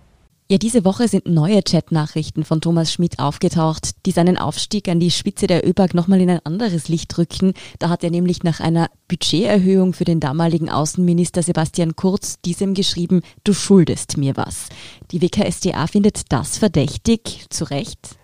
Ja, 0.51 0.57
diese 0.57 0.83
Woche 0.83 1.07
sind 1.07 1.27
neue 1.27 1.61
Chatnachrichten 1.63 2.43
von 2.43 2.59
Thomas 2.59 2.91
Schmidt 2.91 3.19
aufgetaucht, 3.19 3.91
die 4.05 4.11
seinen 4.11 4.37
Aufstieg 4.37 4.89
an 4.89 4.99
die 4.99 5.09
Spitze 5.09 5.47
der 5.47 5.65
ÖBAG 5.65 5.93
nochmal 5.93 6.19
in 6.19 6.29
ein 6.29 6.41
anderes 6.43 6.89
Licht 6.89 7.17
rücken. 7.17 7.53
Da 7.79 7.87
hat 7.87 8.03
er 8.03 8.09
nämlich 8.09 8.43
nach 8.43 8.59
einer 8.59 8.89
Budgeterhöhung 9.07 9.93
für 9.93 10.03
den 10.03 10.19
damaligen 10.19 10.69
Außenminister 10.69 11.41
Sebastian 11.41 11.95
Kurz 11.95 12.41
diesem 12.41 12.73
geschrieben, 12.73 13.21
du 13.45 13.53
schuldest 13.53 14.17
mir 14.17 14.35
was. 14.35 14.67
Die 15.11 15.21
WKSDA 15.21 15.87
findet 15.87 16.33
das 16.33 16.57
verdächtig, 16.57 17.45
zu 17.49 17.63
Recht? 17.71 18.17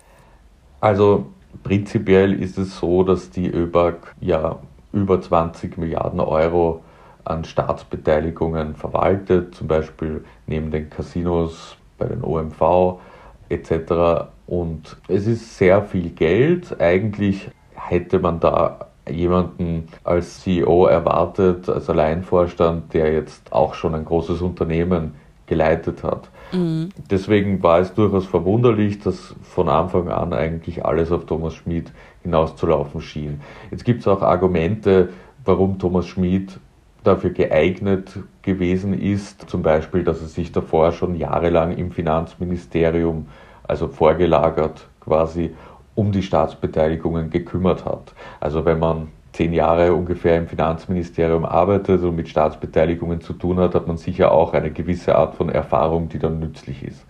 Also 0.80 1.28
prinzipiell 1.62 2.34
ist 2.34 2.58
es 2.58 2.78
so, 2.78 3.04
dass 3.04 3.30
die 3.30 3.48
ÖBAG 3.48 4.14
ja 4.20 4.58
über 4.92 5.18
20 5.18 5.78
Milliarden 5.78 6.20
Euro 6.20 6.84
an 7.24 7.46
Staatsbeteiligungen 7.46 8.74
verwaltet, 8.74 9.54
zum 9.54 9.66
Beispiel 9.66 10.26
neben 10.46 10.70
den 10.70 10.90
Casinos 10.90 11.77
bei 11.98 12.06
den 12.06 12.22
OMV 12.22 13.00
etc. 13.48 14.28
Und 14.46 14.96
es 15.08 15.26
ist 15.26 15.58
sehr 15.58 15.82
viel 15.82 16.10
Geld. 16.10 16.80
Eigentlich 16.80 17.50
hätte 17.74 18.18
man 18.18 18.40
da 18.40 18.86
jemanden 19.10 19.88
als 20.04 20.40
CEO 20.40 20.86
erwartet, 20.86 21.68
als 21.68 21.88
Alleinvorstand, 21.88 22.92
der 22.94 23.12
jetzt 23.12 23.52
auch 23.52 23.74
schon 23.74 23.94
ein 23.94 24.04
großes 24.04 24.42
Unternehmen 24.42 25.14
geleitet 25.46 26.04
hat. 26.04 26.28
Mhm. 26.52 26.90
Deswegen 27.10 27.62
war 27.62 27.80
es 27.80 27.94
durchaus 27.94 28.26
verwunderlich, 28.26 29.00
dass 29.00 29.34
von 29.42 29.68
Anfang 29.68 30.08
an 30.08 30.32
eigentlich 30.32 30.84
alles 30.84 31.10
auf 31.10 31.24
Thomas 31.26 31.54
Schmid 31.54 31.90
hinauszulaufen 32.22 33.00
schien. 33.00 33.40
Jetzt 33.70 33.84
gibt 33.84 34.00
es 34.00 34.08
auch 34.08 34.22
Argumente, 34.22 35.10
warum 35.44 35.78
Thomas 35.78 36.06
Schmid 36.06 36.58
dafür 37.04 37.30
geeignet 37.30 38.18
gewesen 38.42 38.98
ist, 38.98 39.48
zum 39.48 39.62
Beispiel, 39.62 40.04
dass 40.04 40.20
er 40.20 40.28
sich 40.28 40.52
davor 40.52 40.92
schon 40.92 41.14
jahrelang 41.14 41.76
im 41.76 41.92
Finanzministerium, 41.92 43.28
also 43.66 43.88
vorgelagert 43.88 44.88
quasi, 45.00 45.54
um 45.94 46.12
die 46.12 46.22
Staatsbeteiligungen 46.22 47.30
gekümmert 47.30 47.84
hat. 47.84 48.14
Also 48.40 48.64
wenn 48.64 48.78
man 48.78 49.08
zehn 49.32 49.52
Jahre 49.52 49.94
ungefähr 49.94 50.36
im 50.36 50.48
Finanzministerium 50.48 51.44
arbeitet 51.44 52.02
und 52.02 52.16
mit 52.16 52.28
Staatsbeteiligungen 52.28 53.20
zu 53.20 53.32
tun 53.32 53.58
hat, 53.58 53.74
hat 53.74 53.86
man 53.86 53.96
sicher 53.96 54.32
auch 54.32 54.52
eine 54.52 54.70
gewisse 54.70 55.14
Art 55.14 55.34
von 55.34 55.48
Erfahrung, 55.48 56.08
die 56.08 56.18
dann 56.18 56.38
nützlich 56.38 56.82
ist. 56.82 57.04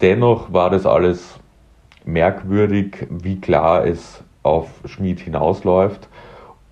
Dennoch 0.00 0.52
war 0.52 0.70
das 0.70 0.86
alles 0.86 1.38
merkwürdig, 2.04 3.06
wie 3.10 3.40
klar 3.40 3.86
es 3.86 4.22
auf 4.42 4.68
Schmid 4.86 5.20
hinausläuft. 5.20 6.08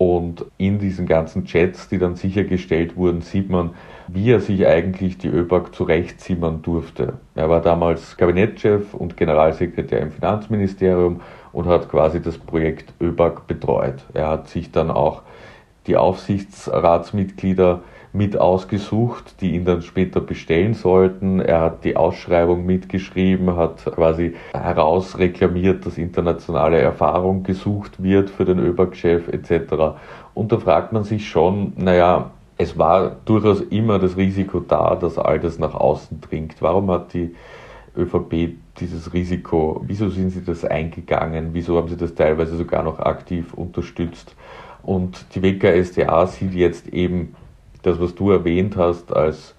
Und 0.01 0.47
in 0.57 0.79
diesen 0.79 1.05
ganzen 1.05 1.45
Chats, 1.45 1.87
die 1.87 1.99
dann 1.99 2.15
sichergestellt 2.15 2.97
wurden, 2.97 3.21
sieht 3.21 3.51
man, 3.51 3.75
wie 4.07 4.31
er 4.31 4.39
sich 4.39 4.65
eigentlich 4.65 5.19
die 5.19 5.27
ÖBAG 5.27 5.75
zurechtzimmern 5.75 6.63
durfte. 6.63 7.19
Er 7.35 7.51
war 7.51 7.61
damals 7.61 8.17
Kabinettschef 8.17 8.95
und 8.95 9.15
Generalsekretär 9.15 9.99
im 9.99 10.09
Finanzministerium 10.09 11.21
und 11.51 11.67
hat 11.67 11.87
quasi 11.87 12.19
das 12.19 12.39
Projekt 12.39 12.95
ÖBAG 12.99 13.45
betreut. 13.45 14.03
Er 14.15 14.29
hat 14.29 14.47
sich 14.47 14.71
dann 14.71 14.89
auch 14.89 15.21
die 15.85 15.97
Aufsichtsratsmitglieder 15.97 17.81
mit 18.13 18.37
ausgesucht, 18.37 19.39
die 19.39 19.55
ihn 19.55 19.63
dann 19.63 19.81
später 19.81 20.19
bestellen 20.19 20.73
sollten. 20.73 21.39
Er 21.39 21.61
hat 21.61 21.83
die 21.85 21.95
Ausschreibung 21.95 22.65
mitgeschrieben, 22.65 23.55
hat 23.55 23.85
quasi 23.85 24.33
herausreklamiert, 24.53 25.85
dass 25.85 25.97
internationale 25.97 26.79
Erfahrung 26.79 27.43
gesucht 27.43 28.03
wird 28.03 28.29
für 28.29 28.45
den 28.45 28.59
ÖBAG-Chef 28.59 29.29
etc. 29.29 29.95
Und 30.33 30.51
da 30.51 30.57
fragt 30.57 30.91
man 30.91 31.03
sich 31.03 31.29
schon, 31.29 31.73
naja, 31.77 32.31
es 32.57 32.77
war 32.77 33.15
durchaus 33.25 33.61
immer 33.61 33.97
das 33.97 34.17
Risiko 34.17 34.59
da, 34.59 34.95
dass 34.95 35.17
all 35.17 35.39
das 35.39 35.57
nach 35.57 35.73
außen 35.73 36.21
dringt. 36.21 36.55
Warum 36.59 36.91
hat 36.91 37.13
die 37.13 37.33
ÖVP 37.97 38.55
dieses 38.79 39.13
Risiko, 39.13 39.81
wieso 39.85 40.09
sind 40.09 40.29
sie 40.29 40.43
das 40.43 40.63
eingegangen, 40.63 41.49
wieso 41.53 41.77
haben 41.77 41.87
sie 41.87 41.97
das 41.97 42.13
teilweise 42.13 42.55
sogar 42.57 42.83
noch 42.83 42.99
aktiv 42.99 43.53
unterstützt? 43.53 44.35
Und 44.83 45.25
die 45.35 45.41
WKSDA 45.43 46.27
sieht 46.27 46.53
jetzt 46.53 46.87
eben 46.87 47.35
das, 47.83 47.99
was 47.99 48.15
du 48.15 48.31
erwähnt 48.31 48.77
hast, 48.77 49.15
als 49.15 49.55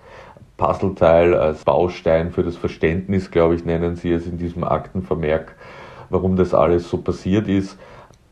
Puzzleteil, 0.57 1.35
als 1.35 1.65
Baustein 1.65 2.31
für 2.31 2.43
das 2.43 2.57
Verständnis, 2.57 3.31
glaube 3.31 3.55
ich, 3.55 3.65
nennen 3.65 3.97
sie 3.97 4.13
es 4.13 4.27
in 4.27 4.39
diesem 4.39 4.65
Aktenvermerk, 4.65 5.57
warum 6.11 6.37
das 6.37 6.55
alles 6.55 6.89
so 6.89 6.99
passiert 6.99 7.49
ist. 7.49 7.79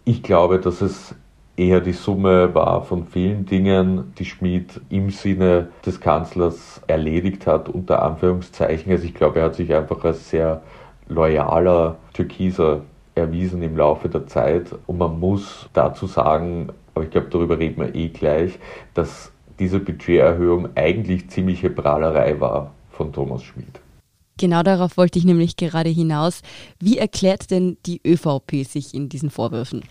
Ich 0.04 0.22
glaube, 0.22 0.60
dass 0.60 0.80
es 0.80 1.14
eher 1.56 1.80
die 1.80 1.92
Summe 1.92 2.54
war 2.54 2.82
von 2.82 3.04
vielen 3.04 3.46
Dingen, 3.46 4.12
die 4.18 4.24
Schmid 4.24 4.80
im 4.88 5.10
Sinne 5.10 5.68
des 5.84 6.00
Kanzlers 6.00 6.80
erledigt 6.86 7.46
hat, 7.46 7.68
unter 7.68 8.02
Anführungszeichen. 8.02 8.92
Also 8.92 9.04
ich 9.04 9.14
glaube, 9.14 9.40
er 9.40 9.46
hat 9.46 9.56
sich 9.56 9.74
einfach 9.74 10.02
als 10.04 10.30
sehr 10.30 10.62
loyaler 11.08 11.96
Türkiser 12.14 12.82
erwiesen 13.14 13.62
im 13.62 13.76
Laufe 13.76 14.08
der 14.08 14.26
Zeit. 14.26 14.74
Und 14.86 14.98
man 14.98 15.18
muss 15.20 15.68
dazu 15.72 16.06
sagen, 16.06 16.68
aber 16.94 17.04
ich 17.04 17.10
glaube, 17.10 17.28
darüber 17.30 17.58
reden 17.58 17.82
wir 17.82 17.94
eh 17.94 18.08
gleich, 18.08 18.58
dass 18.94 19.32
diese 19.60 19.78
Budgeterhöhung 19.78 20.70
eigentlich 20.74 21.28
ziemliche 21.28 21.70
Prahlerei 21.70 22.40
war 22.40 22.72
von 22.90 23.12
Thomas 23.12 23.44
Schmid. 23.44 23.80
Genau 24.40 24.62
darauf 24.62 24.96
wollte 24.96 25.18
ich 25.18 25.26
nämlich 25.26 25.56
gerade 25.56 25.90
hinaus. 25.90 26.40
Wie 26.78 26.96
erklärt 26.96 27.50
denn 27.50 27.76
die 27.84 28.00
ÖVP 28.04 28.64
sich 28.66 28.94
in 28.94 29.10
diesen 29.10 29.28
Vorwürfen? 29.28 29.82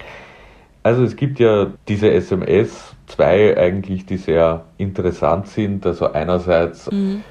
Also 0.82 1.04
es 1.04 1.16
gibt 1.16 1.40
ja 1.40 1.72
diese 1.88 2.10
SMS, 2.10 2.96
zwei 3.06 3.56
eigentlich, 3.56 4.08
die 4.08 4.18
sehr 4.18 4.66
interessant 4.78 5.48
sind. 5.48 5.86
Also 5.86 6.12
einerseits 6.14 6.92
mhm. 6.92 7.22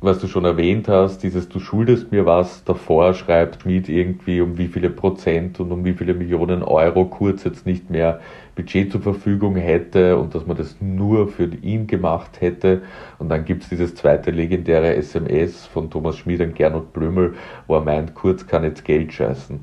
was 0.00 0.18
du 0.18 0.26
schon 0.26 0.44
erwähnt 0.44 0.88
hast, 0.88 1.22
dieses 1.22 1.48
Du 1.48 1.60
schuldest 1.60 2.10
mir 2.10 2.26
was, 2.26 2.64
davor 2.64 3.14
schreibt 3.14 3.62
Schmid 3.62 3.88
irgendwie 3.88 4.40
um 4.40 4.58
wie 4.58 4.66
viele 4.66 4.90
Prozent 4.90 5.60
und 5.60 5.70
um 5.70 5.84
wie 5.84 5.94
viele 5.94 6.14
Millionen 6.14 6.64
Euro 6.64 7.04
Kurz 7.04 7.44
jetzt 7.44 7.64
nicht 7.64 7.90
mehr 7.90 8.20
Budget 8.56 8.90
zur 8.90 9.02
Verfügung 9.02 9.54
hätte 9.54 10.16
und 10.16 10.34
dass 10.34 10.46
man 10.46 10.56
das 10.56 10.76
nur 10.80 11.28
für 11.28 11.44
ihn 11.44 11.86
gemacht 11.86 12.40
hätte. 12.40 12.82
Und 13.18 13.28
dann 13.28 13.44
gibt 13.44 13.62
es 13.62 13.68
dieses 13.68 13.94
zweite 13.94 14.30
legendäre 14.30 14.96
SMS 14.96 15.66
von 15.66 15.90
Thomas 15.90 16.16
Schmid 16.16 16.40
an 16.40 16.54
Gernot 16.54 16.92
Blümel, 16.92 17.34
wo 17.66 17.74
er 17.76 17.82
meint, 17.82 18.14
Kurz 18.14 18.46
kann 18.46 18.64
jetzt 18.64 18.84
Geld 18.84 19.12
scheißen. 19.12 19.60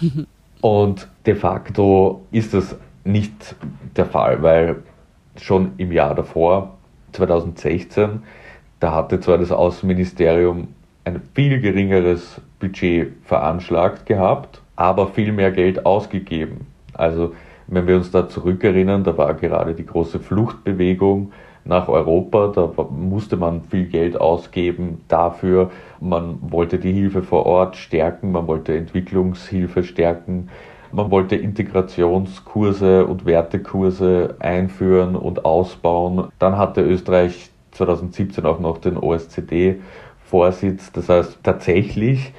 und 0.60 1.08
de 1.26 1.34
facto 1.34 2.26
ist 2.30 2.54
das 2.54 2.76
nicht 3.02 3.56
der 3.96 4.06
Fall, 4.06 4.42
weil 4.42 4.76
schon 5.36 5.72
im 5.78 5.90
Jahr 5.90 6.14
davor, 6.14 6.76
2016, 7.12 8.22
da 8.78 8.92
hatte 8.92 9.20
zwar 9.20 9.38
das 9.38 9.52
Außenministerium 9.52 10.68
ein 11.04 11.22
viel 11.34 11.60
geringeres 11.60 12.40
Budget 12.60 13.12
veranschlagt 13.24 14.04
gehabt, 14.06 14.60
aber 14.76 15.08
viel 15.08 15.32
mehr 15.32 15.50
Geld 15.50 15.86
ausgegeben. 15.86 16.66
Also 16.92 17.34
wenn 17.66 17.86
wir 17.86 17.96
uns 17.96 18.10
da 18.10 18.28
zurückerinnern, 18.28 19.04
da 19.04 19.16
war 19.16 19.34
gerade 19.34 19.74
die 19.74 19.86
große 19.86 20.20
Fluchtbewegung 20.20 21.32
nach 21.64 21.88
Europa, 21.88 22.48
da 22.48 22.70
musste 22.90 23.36
man 23.36 23.62
viel 23.62 23.86
Geld 23.86 24.20
ausgeben 24.20 25.00
dafür. 25.08 25.70
Man 26.00 26.38
wollte 26.42 26.78
die 26.78 26.92
Hilfe 26.92 27.22
vor 27.22 27.46
Ort 27.46 27.76
stärken, 27.76 28.32
man 28.32 28.46
wollte 28.46 28.76
Entwicklungshilfe 28.76 29.82
stärken, 29.82 30.50
man 30.92 31.10
wollte 31.10 31.36
Integrationskurse 31.36 33.06
und 33.06 33.24
Wertekurse 33.24 34.36
einführen 34.38 35.16
und 35.16 35.44
ausbauen. 35.44 36.28
Dann 36.38 36.58
hatte 36.58 36.82
Österreich 36.82 37.50
2017 37.72 38.44
auch 38.44 38.60
noch 38.60 38.78
den 38.78 38.96
OSZE-Vorsitz. 38.96 40.92
Das 40.92 41.08
heißt, 41.08 41.38
tatsächlich, 41.42 42.32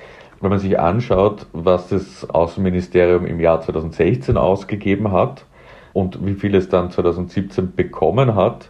wenn 0.46 0.52
man 0.52 0.60
sich 0.60 0.80
anschaut, 0.80 1.48
was 1.54 1.90
das 1.90 2.30
Außenministerium 2.30 3.26
im 3.26 3.40
Jahr 3.40 3.62
2016 3.62 4.38
ausgegeben 4.38 5.12
hat 5.12 5.44
und 5.92 6.24
wie 6.24 6.36
viel 6.36 6.54
es 6.54 6.70
dann 6.70 6.92
2017 6.92 7.74
bekommen 7.76 8.36
hat, 8.36 8.70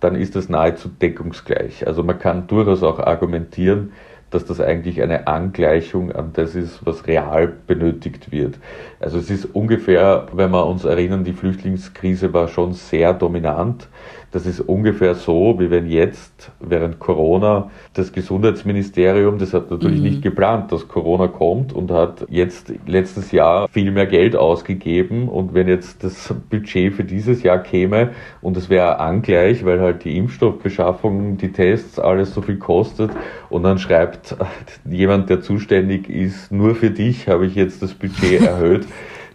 dann 0.00 0.14
ist 0.14 0.36
das 0.36 0.50
nahezu 0.50 0.88
deckungsgleich. 0.88 1.86
Also 1.86 2.02
man 2.02 2.18
kann 2.18 2.46
durchaus 2.46 2.82
auch 2.82 2.98
argumentieren, 2.98 3.92
dass 4.28 4.44
das 4.44 4.60
eigentlich 4.60 5.00
eine 5.00 5.26
Angleichung 5.26 6.12
an 6.12 6.32
das 6.34 6.54
ist, 6.54 6.84
was 6.84 7.06
real 7.06 7.54
benötigt 7.66 8.30
wird. 8.30 8.58
Also 9.00 9.16
es 9.18 9.30
ist 9.30 9.46
ungefähr, 9.46 10.26
wenn 10.34 10.50
wir 10.50 10.66
uns 10.66 10.84
erinnern, 10.84 11.24
die 11.24 11.32
Flüchtlingskrise 11.32 12.34
war 12.34 12.48
schon 12.48 12.74
sehr 12.74 13.14
dominant. 13.14 13.88
Das 14.30 14.44
ist 14.44 14.60
ungefähr 14.60 15.14
so, 15.14 15.56
wie 15.58 15.70
wenn 15.70 15.86
jetzt 15.86 16.52
während 16.60 16.98
Corona 16.98 17.70
das 17.94 18.12
Gesundheitsministerium, 18.12 19.38
das 19.38 19.54
hat 19.54 19.70
natürlich 19.70 19.98
mhm. 19.98 20.04
nicht 20.04 20.22
geplant, 20.22 20.70
dass 20.70 20.86
Corona 20.86 21.28
kommt 21.28 21.72
und 21.72 21.90
hat 21.90 22.26
jetzt 22.28 22.72
letztes 22.86 23.32
Jahr 23.32 23.68
viel 23.68 23.90
mehr 23.90 24.06
Geld 24.06 24.36
ausgegeben. 24.36 25.28
Und 25.28 25.54
wenn 25.54 25.66
jetzt 25.66 26.04
das 26.04 26.34
Budget 26.50 26.92
für 26.92 27.04
dieses 27.04 27.42
Jahr 27.42 27.58
käme 27.58 28.10
und 28.42 28.58
es 28.58 28.68
wäre 28.68 28.98
angleich, 29.00 29.64
weil 29.64 29.80
halt 29.80 30.04
die 30.04 30.18
Impfstoffbeschaffung, 30.18 31.38
die 31.38 31.52
Tests, 31.52 31.98
alles 31.98 32.34
so 32.34 32.42
viel 32.42 32.58
kostet 32.58 33.10
und 33.48 33.62
dann 33.62 33.78
schreibt 33.78 34.36
jemand, 34.84 35.30
der 35.30 35.40
zuständig 35.40 36.10
ist, 36.10 36.52
nur 36.52 36.74
für 36.74 36.90
dich 36.90 37.28
habe 37.28 37.46
ich 37.46 37.54
jetzt 37.54 37.82
das 37.82 37.94
Budget 37.94 38.42
erhöht, 38.42 38.86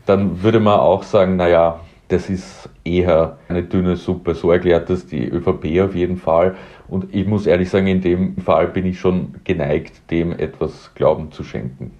dann 0.05 0.43
würde 0.43 0.59
man 0.59 0.79
auch 0.79 1.01
sagen, 1.03 1.35
naja, 1.35 1.79
das 2.13 2.29
ist 2.29 2.70
eher 2.84 3.39
eine 3.48 3.63
dünne 3.63 3.96
Suppe. 3.96 4.36
So 4.36 4.51
erklärt 4.51 4.89
das 4.89 5.08
die 5.08 5.27
ÖVP 5.27 5.82
auf 5.82 5.96
jeden 5.96 6.17
Fall. 6.17 6.55
Und 6.88 7.13
ich 7.13 7.25
muss 7.25 7.48
ehrlich 7.48 7.70
sagen, 7.70 7.88
in 7.88 8.01
dem 8.01 8.38
Fall 8.38 8.67
bin 8.67 8.86
ich 8.86 9.00
schon 9.00 9.36
geneigt, 9.43 10.12
dem 10.12 10.32
etwas 10.32 10.91
Glauben 10.93 11.32
zu 11.32 11.43
schenken. 11.43 11.91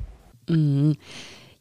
Mhm. 0.48 0.96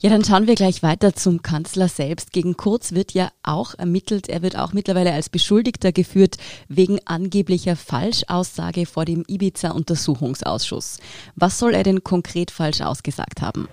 Ja, 0.01 0.11
dann 0.11 0.25
schauen 0.25 0.49
wir 0.49 0.57
gleich 0.57 0.83
weiter 0.83 1.15
zum 1.15 1.43
Kanzler 1.43 1.89
selbst. 1.89 2.33
Gegen 2.33 2.57
Kurz 2.57 2.93
wird 2.93 3.15
ja 3.15 3.31
auch 3.43 3.75
ermittelt. 3.79 4.29
Er 4.29 4.43
wird 4.43 4.59
auch 4.59 4.73
mittlerweile 4.73 5.13
als 5.13 5.29
Beschuldigter 5.29 5.93
geführt 5.93 6.37
wegen 6.69 6.99
angeblicher 7.07 7.77
Falschaussage 7.77 8.85
vor 8.85 9.05
dem 9.05 9.25
Ibiza-Untersuchungsausschuss. 9.29 10.99
Was 11.37 11.59
soll 11.59 11.75
er 11.75 11.85
denn 11.85 12.03
konkret 12.03 12.51
falsch 12.51 12.81
ausgesagt 12.81 13.41
haben? 13.41 13.69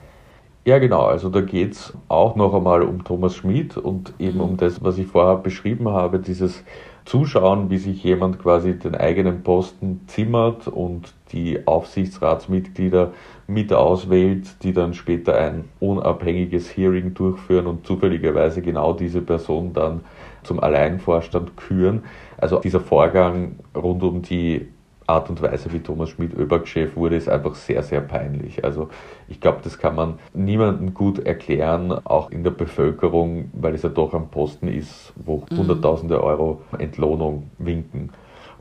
Ja, 0.65 0.78
genau. 0.78 1.06
Also 1.06 1.30
da 1.30 1.41
geht 1.41 1.72
es 1.74 1.93
auch 2.10 2.36
noch 2.36 2.54
einmal 2.54 2.84
um 2.84 3.04
Thomas 3.04 3.36
Schmid 3.36 3.78
und 3.78 4.13
eben 4.19 4.39
um 4.39 4.58
das, 4.58 4.84
was 4.84 4.98
ich 4.98 5.08
vorher 5.08 5.38
beschrieben 5.38 5.89
habe, 5.89 6.19
dieses 6.19 6.63
Zuschauen, 7.06 7.72
wie 7.72 7.78
sich 7.78 8.04
jemand 8.04 8.39
quasi 8.39 8.78
den 8.78 8.93
eigenen 8.93 9.41
Posten 9.41 10.02
zimmert 10.08 10.67
und 10.67 11.13
die 11.32 11.65
Aufsichtsratsmitglieder 11.65 13.13
mit 13.48 13.74
auswählt, 13.74 14.62
die 14.63 14.74
dann 14.74 14.93
später 14.93 15.36
ein 15.38 15.63
unabhängiges 15.80 16.78
Hearing 16.78 17.15
durchführen 17.15 17.65
und 17.65 17.88
zufälligerweise 17.88 18.62
genau 18.62 18.93
diese 18.93 19.22
Person 19.22 19.74
dann 19.74 20.02
zum 20.43 20.60
Alleinvorstand 20.60 21.58
küren. 21.58 22.04
Also 22.38 22.60
dieser 22.60 22.82
Vorgang 22.82 23.56
rund 23.76 24.04
um 24.04 24.22
die 24.22 24.67
Art 25.10 25.30
und 25.30 25.41
Weise, 25.41 25.74
wie 25.74 25.80
Thomas 25.80 26.10
Schmidt 26.10 26.34
ÖBAG-Chef 26.38 26.95
wurde, 26.95 27.15
ist 27.15 27.28
einfach 27.28 27.56
sehr, 27.56 27.82
sehr 27.82 28.02
peinlich. 28.02 28.63
Also 28.63 28.89
ich 29.28 29.41
glaube, 29.41 29.60
das 29.63 29.80
kann 29.80 29.95
man 29.95 30.19
niemandem 30.34 30.93
gut 30.93 31.19
erklären, 31.19 31.91
auch 31.91 32.30
in 32.30 32.43
der 32.43 32.52
Bevölkerung, 32.52 33.50
weil 33.54 33.74
es 33.74 33.82
ja 33.82 33.89
doch 33.89 34.13
ein 34.13 34.30
Posten 34.30 34.67
ist, 34.67 35.13
wo 35.15 35.43
mhm. 35.50 35.58
Hunderttausende 35.58 36.24
Euro 36.24 36.62
Entlohnung 36.78 37.50
winken. 37.58 38.12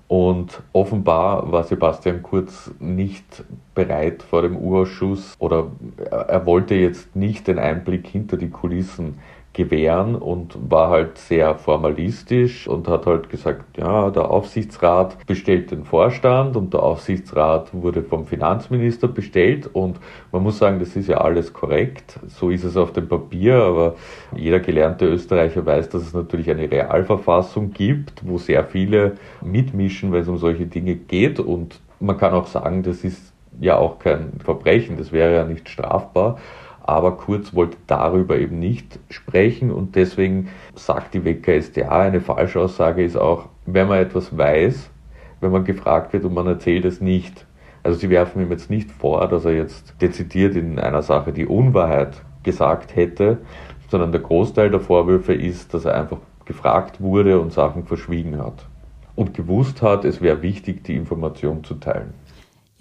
Und 0.08 0.62
offenbar 0.72 1.52
war 1.52 1.64
Sebastian 1.64 2.22
Kurz 2.22 2.70
nicht 2.80 3.44
bereit 3.74 4.22
vor 4.22 4.40
dem 4.40 4.56
Urausschuss 4.56 5.34
oder 5.38 5.66
er 6.10 6.46
wollte 6.46 6.74
jetzt 6.74 7.14
nicht 7.14 7.46
den 7.46 7.58
Einblick 7.58 8.06
hinter 8.06 8.38
die 8.38 8.48
Kulissen 8.48 9.18
gewähren 9.58 10.14
und 10.14 10.56
war 10.70 10.88
halt 10.88 11.18
sehr 11.18 11.56
formalistisch 11.56 12.68
und 12.68 12.86
hat 12.86 13.06
halt 13.06 13.28
gesagt, 13.28 13.76
ja, 13.76 14.08
der 14.10 14.30
Aufsichtsrat 14.30 15.26
bestellt 15.26 15.72
den 15.72 15.84
Vorstand 15.84 16.56
und 16.56 16.72
der 16.72 16.84
Aufsichtsrat 16.84 17.74
wurde 17.74 18.04
vom 18.04 18.24
Finanzminister 18.24 19.08
bestellt 19.08 19.68
und 19.72 19.98
man 20.30 20.44
muss 20.44 20.58
sagen, 20.58 20.78
das 20.78 20.94
ist 20.94 21.08
ja 21.08 21.18
alles 21.18 21.52
korrekt, 21.52 22.20
so 22.28 22.50
ist 22.50 22.62
es 22.62 22.76
auf 22.76 22.92
dem 22.92 23.08
Papier, 23.08 23.56
aber 23.56 23.96
jeder 24.36 24.60
gelernte 24.60 25.06
Österreicher 25.06 25.66
weiß, 25.66 25.88
dass 25.88 26.02
es 26.02 26.14
natürlich 26.14 26.48
eine 26.48 26.70
Realverfassung 26.70 27.72
gibt, 27.72 28.22
wo 28.24 28.38
sehr 28.38 28.64
viele 28.64 29.16
mitmischen, 29.40 30.12
wenn 30.12 30.22
es 30.22 30.28
um 30.28 30.38
solche 30.38 30.66
Dinge 30.66 30.94
geht 30.94 31.40
und 31.40 31.80
man 31.98 32.16
kann 32.16 32.32
auch 32.32 32.46
sagen, 32.46 32.84
das 32.84 33.02
ist 33.02 33.32
ja 33.60 33.76
auch 33.76 33.98
kein 33.98 34.34
Verbrechen, 34.38 34.96
das 34.96 35.10
wäre 35.10 35.34
ja 35.34 35.44
nicht 35.44 35.68
strafbar 35.68 36.38
aber 36.88 37.18
Kurz 37.18 37.54
wollte 37.54 37.76
darüber 37.86 38.38
eben 38.38 38.58
nicht 38.58 38.98
sprechen 39.10 39.70
und 39.70 39.94
deswegen 39.94 40.48
sagt 40.74 41.12
die 41.12 41.24
WKStA, 41.24 42.00
eine 42.00 42.22
Falschaussage 42.22 43.04
ist 43.04 43.16
auch, 43.16 43.50
wenn 43.66 43.88
man 43.88 43.98
etwas 43.98 44.36
weiß, 44.36 44.90
wenn 45.40 45.52
man 45.52 45.64
gefragt 45.64 46.14
wird 46.14 46.24
und 46.24 46.32
man 46.32 46.46
erzählt 46.46 46.86
es 46.86 47.02
nicht. 47.02 47.46
Also 47.82 47.98
sie 47.98 48.08
werfen 48.08 48.40
ihm 48.40 48.50
jetzt 48.50 48.70
nicht 48.70 48.90
vor, 48.90 49.28
dass 49.28 49.44
er 49.44 49.52
jetzt 49.52 49.94
dezidiert 50.00 50.56
in 50.56 50.78
einer 50.78 51.02
Sache 51.02 51.32
die 51.32 51.46
Unwahrheit 51.46 52.22
gesagt 52.42 52.96
hätte, 52.96 53.38
sondern 53.90 54.10
der 54.10 54.22
Großteil 54.22 54.70
der 54.70 54.80
Vorwürfe 54.80 55.34
ist, 55.34 55.74
dass 55.74 55.84
er 55.84 55.94
einfach 55.94 56.18
gefragt 56.46 57.02
wurde 57.02 57.38
und 57.38 57.52
Sachen 57.52 57.84
verschwiegen 57.84 58.38
hat 58.38 58.66
und 59.14 59.34
gewusst 59.34 59.82
hat, 59.82 60.06
es 60.06 60.22
wäre 60.22 60.40
wichtig, 60.40 60.84
die 60.84 60.96
Information 60.96 61.64
zu 61.64 61.74
teilen. 61.74 62.14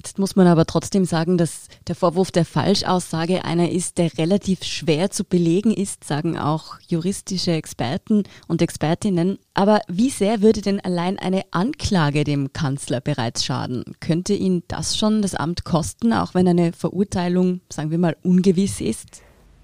Jetzt 0.08 0.20
muss 0.20 0.38
man 0.38 0.48
aber 0.48 0.66
trotzdem 0.66 1.04
sagen, 1.04 1.38
dass 1.38 1.68
der 1.86 1.94
Vorwurf 1.94 2.32
der 2.32 2.46
Falschaussage 2.46 3.44
einer 3.44 3.70
ist, 3.70 3.98
der 3.98 4.18
relativ 4.18 4.64
schwer 4.64 5.12
zu 5.12 5.26
belegen 5.26 5.72
ist, 5.72 6.06
sagen 6.06 6.38
auch 6.38 6.80
juristische 6.88 7.52
Experten 7.52 8.24
und 8.48 8.62
Expertinnen. 8.62 9.38
Aber 9.54 9.82
wie 9.90 10.10
sehr 10.10 10.42
würde 10.42 10.62
denn 10.62 10.80
allein 10.80 11.20
eine 11.20 11.42
Anklage 11.52 12.24
dem 12.24 12.54
Kanzler 12.54 13.02
bereits 13.02 13.44
schaden? 13.44 13.84
Könnte 14.00 14.34
ihn 14.34 14.64
das 14.70 14.98
schon 14.98 15.22
das 15.22 15.36
Amt 15.36 15.66
kosten, 15.66 16.14
auch 16.14 16.34
wenn 16.34 16.48
eine 16.48 16.72
Verurteilung, 16.72 17.60
sagen 17.70 17.92
wir 17.92 17.98
mal, 17.98 18.16
ungewiss 18.24 18.80
ist? 18.80 19.24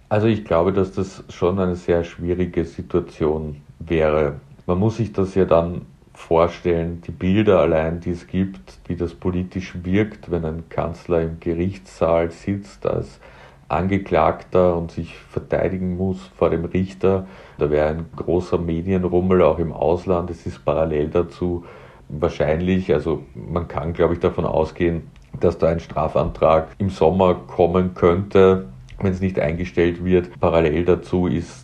Also 0.09 0.27
ich 0.27 0.43
glaube, 0.43 0.73
dass 0.73 0.91
das 0.91 1.23
schon 1.29 1.57
eine 1.57 1.77
sehr 1.77 2.03
schwierige 2.03 2.65
Situation 2.65 3.61
wäre. 3.79 4.41
Man 4.65 4.77
muss 4.77 4.97
sich 4.97 5.13
das 5.13 5.35
ja 5.35 5.45
dann 5.45 5.83
vorstellen, 6.23 7.01
die 7.05 7.11
Bilder 7.11 7.59
allein, 7.59 7.99
die 7.99 8.11
es 8.11 8.27
gibt, 8.27 8.79
wie 8.87 8.95
das 8.95 9.13
politisch 9.13 9.73
wirkt, 9.83 10.31
wenn 10.31 10.45
ein 10.45 10.63
Kanzler 10.69 11.21
im 11.21 11.39
Gerichtssaal 11.39 12.31
sitzt 12.31 12.85
als 12.87 13.19
Angeklagter 13.67 14.77
und 14.77 14.91
sich 14.91 15.15
verteidigen 15.15 15.97
muss 15.97 16.31
vor 16.37 16.49
dem 16.49 16.65
Richter. 16.65 17.27
Da 17.57 17.69
wäre 17.69 17.89
ein 17.89 18.05
großer 18.15 18.57
Medienrummel 18.57 19.41
auch 19.41 19.59
im 19.59 19.73
Ausland. 19.73 20.29
Es 20.29 20.45
ist 20.45 20.63
parallel 20.63 21.09
dazu 21.09 21.65
wahrscheinlich, 22.07 22.93
also 22.93 23.23
man 23.33 23.67
kann, 23.67 23.93
glaube 23.93 24.13
ich, 24.13 24.19
davon 24.19 24.45
ausgehen, 24.45 25.03
dass 25.39 25.57
da 25.57 25.67
ein 25.67 25.79
Strafantrag 25.79 26.67
im 26.77 26.89
Sommer 26.89 27.35
kommen 27.35 27.95
könnte, 27.95 28.69
wenn 28.99 29.11
es 29.11 29.21
nicht 29.21 29.39
eingestellt 29.39 30.05
wird. 30.05 30.39
Parallel 30.39 30.85
dazu 30.85 31.27
ist 31.27 31.62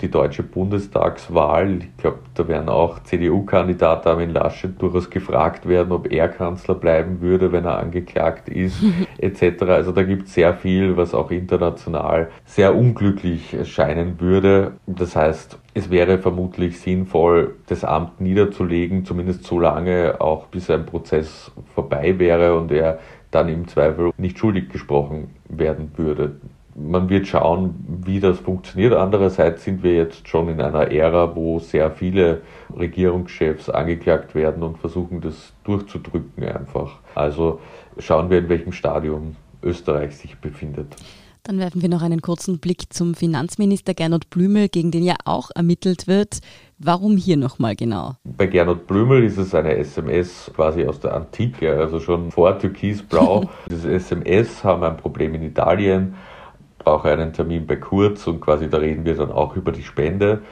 die 0.00 0.10
deutsche 0.10 0.42
Bundestagswahl. 0.42 1.78
Ich 1.78 1.96
glaube, 1.96 2.18
da 2.34 2.46
werden 2.48 2.68
auch 2.68 3.02
CDU-Kandidat 3.02 4.06
Armin 4.06 4.30
Laschet 4.30 4.80
durchaus 4.80 5.08
gefragt 5.08 5.66
werden, 5.66 5.92
ob 5.92 6.10
er 6.12 6.28
Kanzler 6.28 6.74
bleiben 6.74 7.20
würde, 7.20 7.52
wenn 7.52 7.64
er 7.64 7.78
angeklagt 7.78 8.48
ist, 8.48 8.82
etc. 9.18 9.62
Also 9.62 9.92
da 9.92 10.02
gibt 10.02 10.28
es 10.28 10.34
sehr 10.34 10.54
viel, 10.54 10.96
was 10.96 11.14
auch 11.14 11.30
international 11.30 12.30
sehr 12.44 12.74
unglücklich 12.74 13.56
scheinen 13.64 14.20
würde. 14.20 14.72
Das 14.86 15.16
heißt, 15.16 15.58
es 15.74 15.90
wäre 15.90 16.18
vermutlich 16.18 16.80
sinnvoll, 16.80 17.56
das 17.66 17.84
Amt 17.84 18.20
niederzulegen, 18.20 19.04
zumindest 19.04 19.44
so 19.44 19.58
lange, 19.58 20.20
auch 20.20 20.46
bis 20.46 20.70
ein 20.70 20.86
Prozess 20.86 21.50
vorbei 21.74 22.18
wäre 22.18 22.56
und 22.56 22.70
er 22.70 22.98
dann 23.30 23.48
im 23.48 23.66
Zweifel 23.66 24.12
nicht 24.16 24.38
schuldig 24.38 24.68
gesprochen 24.68 25.30
werden 25.48 25.90
würde. 25.96 26.36
Man 26.76 27.08
wird 27.08 27.28
schauen, 27.28 28.02
wie 28.04 28.20
das 28.20 28.40
funktioniert. 28.40 28.94
Andererseits 28.94 29.64
sind 29.64 29.82
wir 29.82 29.94
jetzt 29.94 30.28
schon 30.28 30.48
in 30.48 30.60
einer 30.60 30.90
Ära, 30.90 31.36
wo 31.36 31.60
sehr 31.60 31.90
viele 31.90 32.42
Regierungschefs 32.76 33.70
angeklagt 33.70 34.34
werden 34.34 34.62
und 34.62 34.78
versuchen, 34.78 35.20
das 35.20 35.52
durchzudrücken 35.62 36.42
einfach. 36.44 36.98
Also 37.14 37.60
schauen 37.98 38.28
wir, 38.30 38.38
in 38.38 38.48
welchem 38.48 38.72
Stadium 38.72 39.36
Österreich 39.62 40.16
sich 40.16 40.36
befindet. 40.38 40.96
Dann 41.46 41.58
werfen 41.58 41.82
wir 41.82 41.90
noch 41.90 42.00
einen 42.00 42.22
kurzen 42.22 42.58
Blick 42.58 42.90
zum 42.90 43.14
Finanzminister 43.14 43.92
Gernot 43.92 44.30
Blümel, 44.30 44.70
gegen 44.70 44.90
den 44.90 45.04
ja 45.04 45.16
auch 45.26 45.50
ermittelt 45.54 46.06
wird. 46.06 46.38
Warum 46.78 47.18
hier 47.18 47.36
nochmal 47.36 47.76
genau? 47.76 48.14
Bei 48.24 48.46
Gernot 48.46 48.86
Blümel 48.86 49.22
ist 49.22 49.36
es 49.36 49.54
eine 49.54 49.76
SMS 49.76 50.50
quasi 50.56 50.86
aus 50.86 51.00
der 51.00 51.14
Antike, 51.14 51.76
also 51.76 52.00
schon 52.00 52.30
vor 52.30 52.58
Türkisblau. 52.58 53.50
Dieses 53.70 53.84
SMS 53.84 54.64
haben 54.64 54.82
ein 54.84 54.96
Problem 54.96 55.34
in 55.34 55.42
Italien, 55.42 56.14
auch 56.86 57.04
einen 57.04 57.32
Termin 57.32 57.66
bei 57.66 57.76
Kurz 57.76 58.26
und 58.26 58.40
quasi 58.40 58.68
da 58.68 58.78
reden 58.78 59.04
wir 59.04 59.14
dann 59.16 59.30
auch 59.30 59.56
über 59.56 59.72
die 59.72 59.82
Spende. 59.82 60.42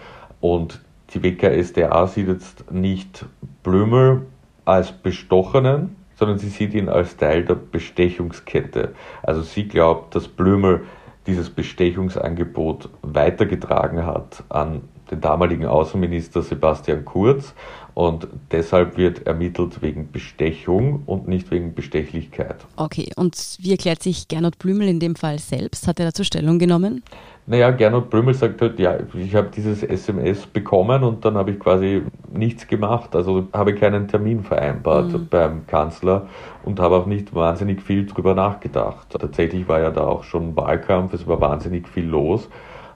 Und 0.40 0.80
die 1.10 1.22
WKSDA 1.22 2.06
sieht 2.06 2.28
jetzt 2.28 2.70
nicht 2.72 3.26
Blümel 3.62 4.22
als 4.64 4.92
Bestochenen, 4.92 5.96
sondern 6.14 6.38
sie 6.38 6.48
sieht 6.48 6.74
ihn 6.74 6.88
als 6.88 7.16
Teil 7.16 7.44
der 7.44 7.54
Bestechungskette. 7.54 8.92
Also 9.22 9.42
sie 9.42 9.68
glaubt, 9.68 10.14
dass 10.14 10.28
Blümel 10.28 10.84
dieses 11.26 11.50
Bestechungsangebot 11.50 12.88
weitergetragen 13.02 14.04
hat 14.06 14.44
an 14.48 14.82
den 15.12 15.20
damaligen 15.20 15.66
Außenminister 15.66 16.42
Sebastian 16.42 17.04
Kurz 17.04 17.54
und 17.94 18.26
deshalb 18.50 18.96
wird 18.96 19.26
ermittelt 19.26 19.82
wegen 19.82 20.10
Bestechung 20.10 21.02
und 21.06 21.28
nicht 21.28 21.50
wegen 21.50 21.74
Bestechlichkeit. 21.74 22.56
Okay, 22.76 23.10
und 23.16 23.58
wie 23.60 23.72
erklärt 23.72 24.02
sich 24.02 24.28
Gernot 24.28 24.58
Blümel 24.58 24.88
in 24.88 24.98
dem 24.98 25.14
Fall 25.14 25.38
selbst? 25.38 25.86
Hat 25.86 26.00
er 26.00 26.06
dazu 26.06 26.24
Stellung 26.24 26.58
genommen? 26.58 27.02
Naja, 27.44 27.70
Gernot 27.70 28.08
Blümel 28.08 28.34
sagt 28.34 28.62
halt, 28.62 28.78
ja, 28.78 28.96
ich 29.14 29.34
habe 29.34 29.50
dieses 29.54 29.82
SMS 29.82 30.46
bekommen 30.46 31.02
und 31.02 31.24
dann 31.24 31.34
habe 31.34 31.50
ich 31.50 31.58
quasi 31.58 32.02
nichts 32.32 32.66
gemacht. 32.66 33.14
Also 33.14 33.48
habe 33.52 33.74
keinen 33.74 34.08
Termin 34.08 34.42
vereinbart 34.42 35.12
mhm. 35.12 35.28
beim 35.28 35.66
Kanzler 35.66 36.28
und 36.64 36.80
habe 36.80 36.96
auch 36.96 37.06
nicht 37.06 37.34
wahnsinnig 37.34 37.82
viel 37.82 38.06
drüber 38.06 38.34
nachgedacht. 38.34 39.10
Tatsächlich 39.10 39.68
war 39.68 39.80
ja 39.80 39.90
da 39.90 40.02
auch 40.02 40.22
schon 40.22 40.56
Wahlkampf, 40.56 41.12
es 41.12 41.26
war 41.26 41.40
wahnsinnig 41.40 41.88
viel 41.88 42.06
los. 42.06 42.48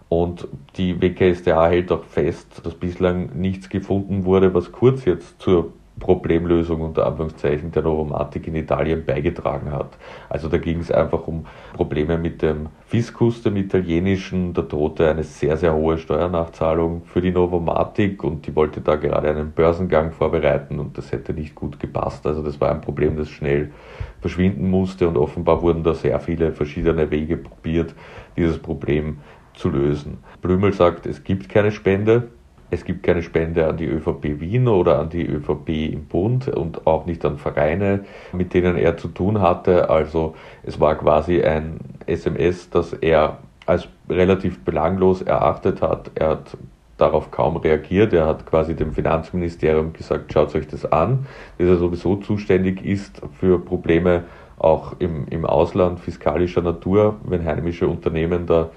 Und 0.09 0.47
die 0.77 1.01
WKSDA 1.01 1.67
hält 1.69 1.91
auch 1.91 2.05
fest, 2.05 2.61
dass 2.65 2.75
bislang 2.75 3.31
nichts 3.35 3.69
gefunden 3.69 4.25
wurde, 4.25 4.55
was 4.55 4.71
Kurz 4.71 5.05
jetzt 5.05 5.41
zur 5.41 5.73
Problemlösung 5.99 6.83
unter 6.83 7.07
Anführungszeichen 7.07 7.73
der 7.73 7.83
Novomatic 7.83 8.47
in 8.49 8.55
Italien 8.55 9.05
beigetragen 9.05 9.73
hat. 9.73 9.97
Also 10.29 10.49
da 10.49 10.59
ging 10.59 10.81
es 10.81 10.91
einfach 10.91 11.27
um 11.27 11.47
Probleme 11.73 12.19
mit 12.19 12.43
dem 12.43 12.69
Fiskus, 12.87 13.43
dem 13.43 13.57
italienischen. 13.57 14.53
Da 14.53 14.63
drohte 14.63 15.09
eine 15.09 15.25
sehr, 15.25 15.57
sehr 15.57 15.75
hohe 15.75 15.97
Steuernachzahlung 15.97 17.03
für 17.07 17.23
die 17.23 17.31
Novomatic 17.31 18.23
und 18.25 18.47
die 18.47 18.55
wollte 18.55 18.83
da 18.83 18.97
gerade 18.97 19.31
einen 19.31 19.53
Börsengang 19.53 20.13
vorbereiten 20.13 20.79
und 20.79 20.99
das 20.99 21.13
hätte 21.13 21.33
nicht 21.33 21.55
gut 21.55 21.81
gepasst. 21.81 22.27
Also 22.27 22.43
das 22.43 22.61
war 22.61 22.71
ein 22.71 22.83
Problem, 22.83 23.17
das 23.17 23.31
schnell 23.31 23.73
verschwinden 24.21 24.69
musste 24.69 25.09
und 25.09 25.17
offenbar 25.17 25.63
wurden 25.63 25.83
da 25.83 25.95
sehr 25.95 26.21
viele 26.21 26.53
verschiedene 26.53 27.11
Wege 27.11 27.39
probiert, 27.39 27.95
dieses 28.37 28.59
Problem 28.59 29.19
zu 29.57 29.71
lösen. 29.71 30.19
Blümel 30.41 30.73
sagt, 30.73 31.07
es 31.07 31.25
gibt 31.25 31.49
keine 31.49 31.73
Spende. 31.73 32.29
Es 32.71 32.85
gibt 32.85 33.05
keine 33.05 33.23
Spende 33.23 33.67
an 33.69 33.77
die 33.77 33.87
ÖVP 33.87 34.41
Wien 34.41 34.67
oder 34.67 34.99
an 34.99 35.09
die 35.09 35.25
ÖVP 35.25 35.69
im 35.93 36.05
Bund 36.07 36.49
und 36.49 36.87
auch 36.87 37.07
nicht 37.07 37.25
an 37.25 37.39
Vereine, 37.39 38.05
mit 38.33 38.55
denen 38.55 38.77
er 38.77 38.97
zu 38.97 39.09
tun 39.09 39.41
hatte. 39.41 39.89
Also 39.89 40.35
es 40.65 40.81
war 40.81 40.97
quasi 40.97 41.43
ein 41.43 41.79
SMS, 42.07 42.69
das 42.71 42.93
er 42.93 43.39
als 43.67 43.89
relativ 44.09 44.65
belanglos 44.65 45.23
erachtet 45.23 45.81
hat. 45.81 46.11
Er 46.17 46.31
hat 46.31 46.57
darauf 46.99 47.31
kaum 47.31 47.57
reagiert. 47.57 48.13
Er 48.13 48.27
hat 48.27 48.47
quasi 48.47 48.75
dem 48.75 48.93
Finanzministerium 48.93 49.93
gesagt, 49.93 50.33
schaut 50.33 50.55
euch 50.55 50.67
das 50.67 50.91
an, 50.91 51.27
dass 51.59 51.69
er 51.69 51.77
sowieso 51.77 52.17
zuständig 52.17 52.85
ist 52.85 53.23
für 53.39 53.61
Probleme 53.61 54.25
auch 54.59 54.95
im, 54.99 55.27
im 55.29 55.45
Ausland 55.45 56.01
fiskalischer 56.01 56.63
Natur, 56.63 57.17
wenn 57.25 57.45
heimische 57.45 57.87
Unternehmen 57.87 58.47
da 58.47 58.71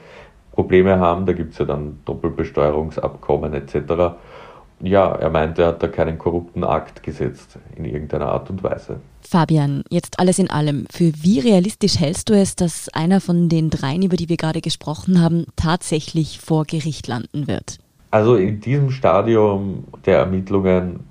Probleme 0.60 1.00
haben. 1.00 1.26
Da 1.26 1.32
gibt 1.32 1.54
es 1.54 1.60
ja 1.60 1.63
dann 1.63 2.00
Doppelbesteuerungsabkommen 2.04 3.54
etc. 3.54 4.17
Ja, 4.82 5.13
er 5.13 5.30
meinte, 5.30 5.62
er 5.62 5.67
hat 5.69 5.82
da 5.82 5.88
keinen 5.88 6.17
korrupten 6.17 6.65
Akt 6.65 7.02
gesetzt 7.02 7.58
in 7.78 7.86
irgendeiner 7.86 8.28
Art 8.28 8.50
und 8.50 8.62
Weise. 8.62 9.00
Fabian, 9.22 9.84
jetzt 9.89 10.19
alles 10.19 10.38
in 10.38 10.50
allem. 10.50 10.86
Für 10.91 11.13
wie 11.22 11.39
realistisch 11.39 11.98
hältst 11.98 12.28
du 12.30 12.34
es, 12.34 12.58
dass 12.58 12.89
einer 12.89 13.22
von 13.22 13.48
den 13.48 13.69
dreien, 13.69 14.02
über 14.02 14.17
die 14.17 14.28
wir 14.28 14.36
gerade 14.36 14.60
gesprochen 14.60 15.22
haben, 15.22 15.45
tatsächlich 15.56 16.39
vor 16.39 16.65
Gericht 16.65 17.08
landen 17.08 17.48
wird? 17.48 17.78
Also 18.12 18.36
in 18.36 18.60
diesem 18.60 18.91
Stadium 18.91 19.86
der 20.06 20.17
Ermittlungen, 20.17 21.06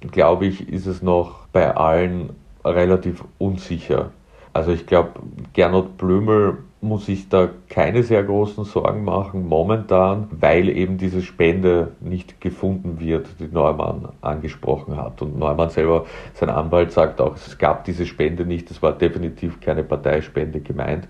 glaube 0.00 0.46
ich, 0.46 0.66
ist 0.66 0.86
es 0.86 1.02
noch 1.02 1.46
bei 1.52 1.76
allen 1.76 2.30
relativ 2.64 3.22
unsicher. 3.36 4.12
Also 4.54 4.70
ich 4.72 4.86
glaube, 4.86 5.10
Gernot 5.52 5.98
Blümel 5.98 6.56
muss 6.84 7.08
ich 7.08 7.28
da 7.28 7.48
keine 7.68 8.02
sehr 8.02 8.22
großen 8.22 8.64
Sorgen 8.64 9.04
machen 9.04 9.48
momentan, 9.48 10.28
weil 10.30 10.68
eben 10.68 10.98
diese 10.98 11.22
Spende 11.22 11.92
nicht 12.00 12.40
gefunden 12.40 13.00
wird, 13.00 13.26
die 13.40 13.48
Neumann 13.48 14.10
angesprochen 14.20 14.96
hat. 14.96 15.22
Und 15.22 15.38
Neumann 15.38 15.70
selber, 15.70 16.04
sein 16.34 16.50
Anwalt 16.50 16.92
sagt 16.92 17.20
auch, 17.20 17.34
es 17.36 17.58
gab 17.58 17.84
diese 17.84 18.06
Spende 18.06 18.44
nicht, 18.44 18.70
es 18.70 18.82
war 18.82 18.92
definitiv 18.92 19.60
keine 19.60 19.82
Parteispende 19.82 20.60
gemeint. 20.60 21.08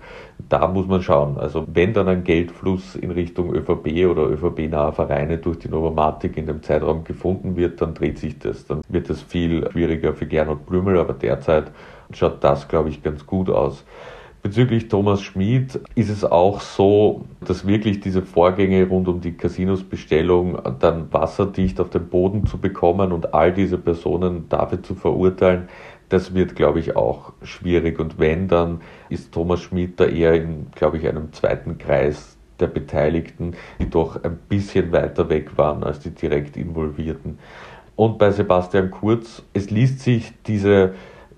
Da 0.49 0.67
muss 0.67 0.87
man 0.87 1.01
schauen. 1.01 1.37
Also 1.37 1.65
wenn 1.67 1.93
dann 1.93 2.07
ein 2.07 2.23
Geldfluss 2.23 2.95
in 2.95 3.11
Richtung 3.11 3.53
ÖVP 3.53 4.07
oder 4.09 4.29
ÖVP-nahe 4.29 4.93
Vereine 4.93 5.37
durch 5.37 5.59
die 5.59 5.69
Novomatik 5.69 6.37
in 6.37 6.47
dem 6.47 6.63
Zeitraum 6.63 7.03
gefunden 7.03 7.55
wird, 7.55 7.81
dann 7.81 7.93
dreht 7.93 8.17
sich 8.17 8.39
das. 8.39 8.65
Dann 8.65 8.81
wird 8.87 9.09
es 9.09 9.21
viel 9.21 9.69
schwieriger 9.71 10.13
für 10.13 10.25
Gernot 10.25 10.65
Blümel, 10.65 10.97
aber 10.97 11.13
derzeit 11.13 11.71
schaut 12.11 12.43
das, 12.43 12.67
glaube 12.67 12.89
ich, 12.89 13.03
ganz 13.03 13.25
gut 13.25 13.49
aus. 13.49 13.83
Bezüglich 14.45 14.89
Thomas 14.89 15.23
Schmid 15.23 15.79
ist 15.95 16.11
es 16.11 16.23
auch 16.23 16.61
so, 16.61 17.25
dass 17.43 17.65
wirklich 17.65 17.99
diese 17.99 18.21
Vorgänge 18.21 18.87
rund 18.87 19.07
um 19.07 19.19
die 19.19 19.31
Casinos-Bestellung 19.31 20.59
dann 20.79 21.11
wasserdicht 21.11 21.79
auf 21.79 21.89
den 21.89 22.09
Boden 22.09 22.45
zu 22.45 22.59
bekommen 22.59 23.11
und 23.11 23.33
all 23.33 23.51
diese 23.51 23.79
Personen 23.79 24.47
dafür 24.47 24.83
zu 24.83 24.93
verurteilen, 24.93 25.67
das 26.09 26.35
wird, 26.35 26.55
glaube 26.55 26.79
ich, 26.79 26.95
auch 26.95 27.33
schwierig. 27.41 27.99
Und 27.99 28.19
wenn, 28.19 28.47
dann 28.47 28.81
ist 29.09 29.31
Thomas 29.31 29.63
Schmid 29.63 29.99
da 29.99 30.05
eher 30.05 30.35
in, 30.35 30.67
glaube 30.75 30.97
ich, 30.97 31.07
einem 31.07 31.33
zweiten 31.33 31.79
Kreis 31.79 32.37
der 32.59 32.67
Beteiligten, 32.67 33.55
die 33.79 33.89
doch 33.89 34.23
ein 34.23 34.37
bisschen 34.47 34.91
weiter 34.91 35.27
weg 35.27 35.57
waren 35.57 35.83
als 35.83 36.01
die 36.01 36.11
direkt 36.11 36.55
Involvierten. 36.55 37.39
Und 37.95 38.19
bei 38.19 38.29
Sebastian 38.29 38.91
Kurz, 38.91 39.41
es 39.53 39.71
liest 39.71 40.01
sich 40.01 40.33
diese 40.45 40.93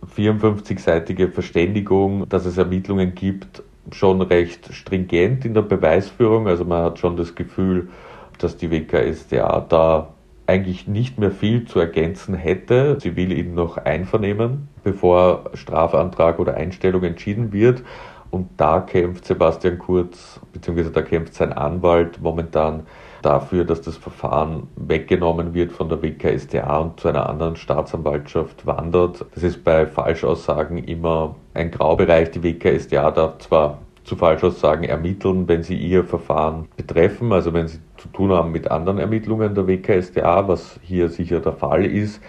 54-seitige 0.06 1.30
Verständigung, 1.32 2.28
dass 2.30 2.46
es 2.46 2.58
Ermittlungen 2.58 3.16
gibt, 3.16 3.64
schon 3.92 4.22
recht 4.22 4.74
stringent 4.74 5.46
in 5.46 5.54
der 5.54 5.62
Beweisführung. 5.62 6.48
Also 6.48 6.66
man 6.66 6.84
hat 6.84 7.00
schon 7.00 7.18
das 7.18 7.36
Gefühl, 7.36 7.90
dass 8.38 8.58
die 8.58 8.72
WKSDA 8.72 9.66
da 9.68 10.14
eigentlich 10.46 10.88
nicht 10.88 11.20
mehr 11.20 11.32
viel 11.32 11.66
zu 11.66 11.80
ergänzen 11.80 12.34
hätte. 12.34 12.98
Sie 13.02 13.16
will 13.16 13.32
ihn 13.32 13.54
noch 13.54 13.78
einvernehmen, 13.78 14.70
bevor 14.84 15.52
Strafantrag 15.54 16.40
oder 16.40 16.56
Einstellung 16.56 17.04
entschieden 17.04 17.52
wird. 17.52 17.84
Und 18.30 18.50
da 18.58 18.82
kämpft 18.82 19.26
Sebastian 19.26 19.78
Kurz, 19.78 20.40
beziehungsweise 20.54 20.92
da 20.92 21.02
kämpft 21.02 21.34
sein 21.34 21.54
Anwalt 21.54 22.22
momentan 22.22 22.84
dafür, 23.22 23.66
dass 23.66 23.82
das 23.82 23.98
Verfahren 23.98 24.68
weggenommen 24.76 25.54
wird 25.54 25.72
von 25.72 25.90
der 25.90 26.02
WKStA 26.02 26.78
und 26.78 27.00
zu 27.00 27.08
einer 27.08 27.30
anderen 27.30 27.56
Staatsanwaltschaft 27.56 28.66
wandert. 28.66 29.26
Das 29.34 29.44
ist 29.44 29.64
bei 29.64 29.86
Falschaussagen 29.86 30.78
immer 30.78 31.36
ein 31.54 31.72
Graubereich. 31.72 32.32
Die 32.32 32.44
WKStA 32.44 33.12
darf 33.12 33.40
zwar 33.40 33.80
zu 34.04 34.16
Falschaussagen 34.16 34.86
ermitteln, 34.86 35.48
wenn 35.48 35.64
sie 35.64 35.76
ihr 35.76 36.06
Verfahren 36.06 36.68
betreffen, 36.78 37.34
also 37.34 37.54
wenn 37.54 37.68
sie 37.68 37.80
zu 37.98 38.08
tun 38.08 38.32
haben 38.32 38.52
mit 38.54 38.72
anderen 38.72 39.00
Ermittlungen 39.00 39.54
der 39.54 39.68
WKStA, 39.68 40.48
was 40.48 40.80
hier 40.82 41.10
sicher 41.10 41.42
der 41.42 41.54
Fall 41.54 41.86
ist, 41.86 42.22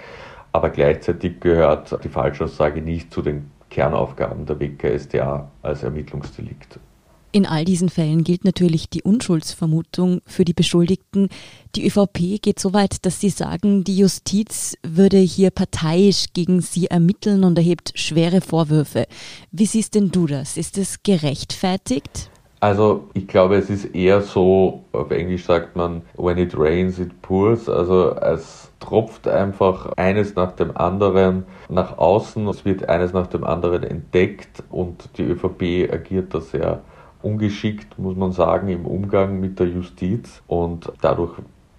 aber 0.50 0.70
gleichzeitig 0.70 1.38
gehört 1.40 2.02
die 2.02 2.08
Falschaussage 2.08 2.82
nicht 2.82 3.12
zu 3.12 3.22
den 3.22 3.50
Kernaufgaben 3.70 4.44
der 4.44 4.58
WKStA 4.58 5.50
als 5.62 5.84
Ermittlungsdelikt. 5.84 6.80
In 7.30 7.44
all 7.44 7.66
diesen 7.66 7.90
Fällen 7.90 8.24
gilt 8.24 8.46
natürlich 8.46 8.88
die 8.88 9.02
Unschuldsvermutung 9.02 10.22
für 10.24 10.46
die 10.46 10.54
Beschuldigten. 10.54 11.28
Die 11.76 11.86
ÖVP 11.86 12.40
geht 12.40 12.58
so 12.58 12.72
weit, 12.72 13.04
dass 13.04 13.20
sie 13.20 13.28
sagen, 13.28 13.84
die 13.84 13.98
Justiz 13.98 14.76
würde 14.82 15.18
hier 15.18 15.50
parteiisch 15.50 16.26
gegen 16.32 16.62
sie 16.62 16.86
ermitteln 16.86 17.44
und 17.44 17.58
erhebt 17.58 17.92
schwere 17.96 18.40
Vorwürfe. 18.40 19.06
Wie 19.52 19.66
siehst 19.66 19.94
denn 19.94 20.10
du 20.10 20.26
das? 20.26 20.56
Ist 20.56 20.78
es 20.78 21.02
gerechtfertigt? 21.02 22.30
Also 22.60 23.08
ich 23.12 23.28
glaube, 23.28 23.56
es 23.56 23.68
ist 23.68 23.94
eher 23.94 24.22
so, 24.22 24.84
auf 24.92 25.10
Englisch 25.10 25.44
sagt 25.44 25.76
man, 25.76 26.02
when 26.16 26.38
it 26.38 26.58
rains, 26.58 26.98
it 26.98 27.20
pours. 27.20 27.68
Also 27.68 28.16
es 28.16 28.70
tropft 28.80 29.28
einfach 29.28 29.92
eines 29.96 30.34
nach 30.34 30.52
dem 30.52 30.74
anderen 30.76 31.44
nach 31.68 31.98
außen. 31.98 32.48
Es 32.48 32.64
wird 32.64 32.88
eines 32.88 33.12
nach 33.12 33.26
dem 33.26 33.44
anderen 33.44 33.82
entdeckt 33.82 34.62
und 34.70 35.10
die 35.18 35.24
ÖVP 35.24 35.92
agiert 35.92 36.32
da 36.34 36.40
sehr 36.40 36.82
ungeschickt, 37.22 37.98
muss 37.98 38.16
man 38.16 38.32
sagen, 38.32 38.68
im 38.68 38.86
Umgang 38.86 39.40
mit 39.40 39.58
der 39.58 39.68
Justiz. 39.68 40.42
Und 40.46 40.92
dadurch 41.00 41.32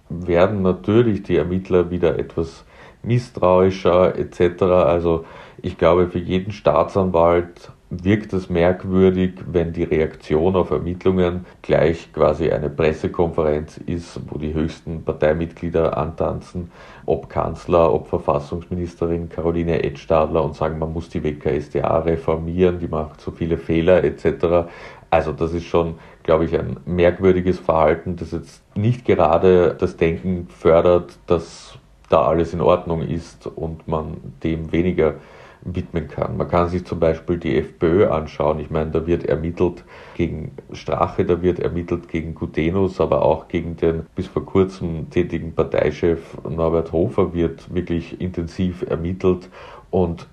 werden 0.08 0.62
natürlich 0.62 1.22
die 1.22 1.36
Ermittler 1.36 1.90
wieder 1.90 2.18
etwas 2.18 2.64
misstrauischer 3.02 4.18
etc. 4.18 4.62
Also 4.62 5.24
ich 5.62 5.78
glaube, 5.78 6.08
für 6.08 6.18
jeden 6.18 6.52
Staatsanwalt 6.52 7.72
wirkt 7.90 8.32
es 8.32 8.48
merkwürdig, 8.48 9.32
wenn 9.50 9.72
die 9.72 9.82
Reaktion 9.82 10.54
auf 10.54 10.70
Ermittlungen 10.70 11.44
gleich 11.60 12.12
quasi 12.12 12.50
eine 12.50 12.70
Pressekonferenz 12.70 13.78
ist, 13.78 14.20
wo 14.28 14.38
die 14.38 14.54
höchsten 14.54 15.02
Parteimitglieder 15.02 15.96
antanzen, 15.96 16.70
ob 17.04 17.28
Kanzler, 17.28 17.92
ob 17.92 18.06
Verfassungsministerin 18.06 19.28
Caroline 19.28 19.82
Edstadler 19.82 20.44
und 20.44 20.54
sagen, 20.54 20.78
man 20.78 20.92
muss 20.92 21.08
die 21.08 21.24
WKSDA 21.24 21.98
reformieren, 21.98 22.78
die 22.78 22.86
macht 22.86 23.20
so 23.20 23.32
viele 23.32 23.58
Fehler 23.58 24.04
etc. 24.04 24.68
Also 25.10 25.32
das 25.32 25.52
ist 25.52 25.64
schon, 25.64 25.96
glaube 26.22 26.44
ich, 26.44 26.56
ein 26.58 26.76
merkwürdiges 26.86 27.58
Verhalten, 27.58 28.16
das 28.16 28.30
jetzt 28.30 28.62
nicht 28.76 29.04
gerade 29.04 29.74
das 29.78 29.96
Denken 29.96 30.48
fördert, 30.48 31.18
dass 31.26 31.78
da 32.08 32.22
alles 32.22 32.52
in 32.54 32.60
Ordnung 32.60 33.02
ist 33.02 33.46
und 33.46 33.88
man 33.88 34.16
dem 34.42 34.72
weniger 34.72 35.14
widmen 35.62 36.08
kann. 36.08 36.36
Man 36.36 36.48
kann 36.48 36.68
sich 36.68 36.86
zum 36.86 37.00
Beispiel 37.00 37.36
die 37.36 37.56
FPÖ 37.58 38.08
anschauen. 38.08 38.60
Ich 38.60 38.70
meine, 38.70 38.90
da 38.90 39.06
wird 39.06 39.24
ermittelt 39.24 39.84
gegen 40.14 40.52
Strache, 40.72 41.24
da 41.24 41.42
wird 41.42 41.58
ermittelt 41.60 42.08
gegen 42.08 42.34
Gutenus, 42.34 43.00
aber 43.00 43.22
auch 43.22 43.48
gegen 43.48 43.76
den 43.76 44.06
bis 44.14 44.26
vor 44.26 44.44
kurzem 44.44 45.10
tätigen 45.10 45.54
Parteichef 45.54 46.38
Norbert 46.48 46.92
Hofer 46.92 47.34
wird 47.34 47.74
wirklich 47.74 48.20
intensiv 48.20 48.82
ermittelt. 48.88 49.50
Und 49.90 50.28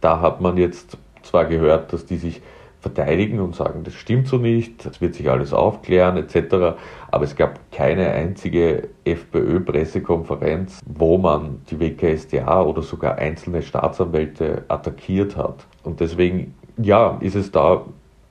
da 0.00 0.20
hat 0.20 0.40
man 0.40 0.56
jetzt 0.56 0.98
zwar 1.22 1.46
gehört, 1.46 1.92
dass 1.92 2.04
die 2.04 2.16
sich 2.16 2.42
verteidigen 2.88 3.40
und 3.40 3.54
sagen, 3.54 3.84
das 3.84 3.94
stimmt 3.94 4.28
so 4.28 4.38
nicht, 4.38 4.84
das 4.84 5.00
wird 5.00 5.14
sich 5.14 5.30
alles 5.30 5.52
aufklären 5.52 6.16
etc. 6.16 6.76
Aber 7.10 7.24
es 7.24 7.36
gab 7.36 7.70
keine 7.70 8.10
einzige 8.10 8.88
FPÖ-Pressekonferenz, 9.04 10.80
wo 10.86 11.18
man 11.18 11.60
die 11.70 11.78
WKSDA 11.80 12.62
oder 12.62 12.82
sogar 12.82 13.16
einzelne 13.16 13.62
Staatsanwälte 13.62 14.64
attackiert 14.68 15.36
hat. 15.36 15.66
Und 15.84 16.00
deswegen, 16.00 16.54
ja, 16.76 17.18
ist 17.20 17.34
es 17.34 17.50
da 17.52 17.84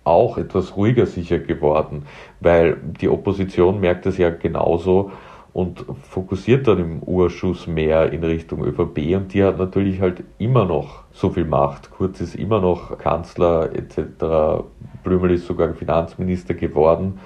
auch 0.03 0.37
etwas 0.37 0.77
ruhiger 0.77 1.05
sicher 1.05 1.39
geworden, 1.39 2.05
weil 2.39 2.77
die 3.01 3.09
Opposition 3.09 3.79
merkt 3.79 4.05
es 4.05 4.17
ja 4.17 4.29
genauso, 4.29 5.11
und 5.57 5.85
fokussiert 6.03 6.67
dann 6.67 6.77
im 6.77 7.01
Urschuss 7.01 7.65
mehr 7.65 8.13
in 8.13 8.23
Richtung 8.23 8.63
ÖVP 8.63 9.15
und 9.15 9.33
die 9.33 9.43
hat 9.43 9.57
natürlich 9.57 10.01
halt 10.01 10.23
immer 10.37 10.65
noch 10.65 11.05
so 11.11 11.31
viel 11.31 11.45
Macht. 11.45 11.89
Kurz 11.89 12.21
ist 12.21 12.35
immer 12.35 12.61
noch 12.61 12.95
Kanzler 12.99 13.71
etc. 13.73 14.63
Blümel 15.03 15.31
ist 15.31 15.47
sogar 15.47 15.73
Finanzminister 15.73 16.53
geworden 16.53 17.19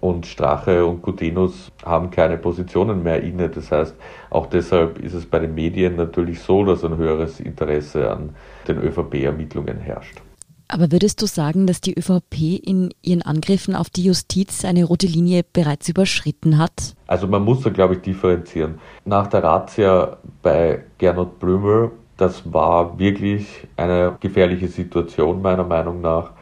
und 0.00 0.24
Strache 0.24 0.86
und 0.86 1.02
Gutenus 1.02 1.70
haben 1.84 2.08
keine 2.08 2.38
Positionen 2.38 3.02
mehr 3.02 3.22
inne. 3.22 3.50
Das 3.50 3.70
heißt, 3.70 3.94
auch 4.30 4.46
deshalb 4.46 4.98
ist 4.98 5.12
es 5.12 5.26
bei 5.26 5.38
den 5.38 5.54
Medien 5.54 5.96
natürlich 5.96 6.40
so, 6.40 6.64
dass 6.64 6.82
ein 6.82 6.96
höheres 6.96 7.40
Interesse 7.40 8.10
an 8.10 8.30
den 8.66 8.78
ÖVP-Ermittlungen 8.78 9.80
herrscht. 9.80 10.22
Aber 10.68 10.90
würdest 10.90 11.22
du 11.22 11.26
sagen, 11.26 11.66
dass 11.66 11.80
die 11.80 11.96
ÖVP 11.96 12.60
in 12.62 12.92
ihren 13.02 13.22
Angriffen 13.22 13.76
auf 13.76 13.88
die 13.88 14.04
Justiz 14.04 14.64
eine 14.64 14.84
rote 14.84 15.06
Linie 15.06 15.44
bereits 15.52 15.88
überschritten 15.88 16.58
hat? 16.58 16.94
Also 17.06 17.28
man 17.28 17.44
muss 17.44 17.62
da, 17.62 17.70
glaube 17.70 17.94
ich, 17.94 18.00
differenzieren. 18.00 18.78
Nach 19.04 19.28
der 19.28 19.44
Razzia 19.44 20.16
bei 20.42 20.82
Gernot 20.98 21.38
Blümel, 21.38 21.92
das 22.16 22.42
war 22.52 22.98
wirklich 22.98 23.46
eine 23.76 24.16
gefährliche 24.20 24.68
Situation 24.68 25.40
meiner 25.40 25.64
Meinung 25.64 26.00
nach, 26.00 26.32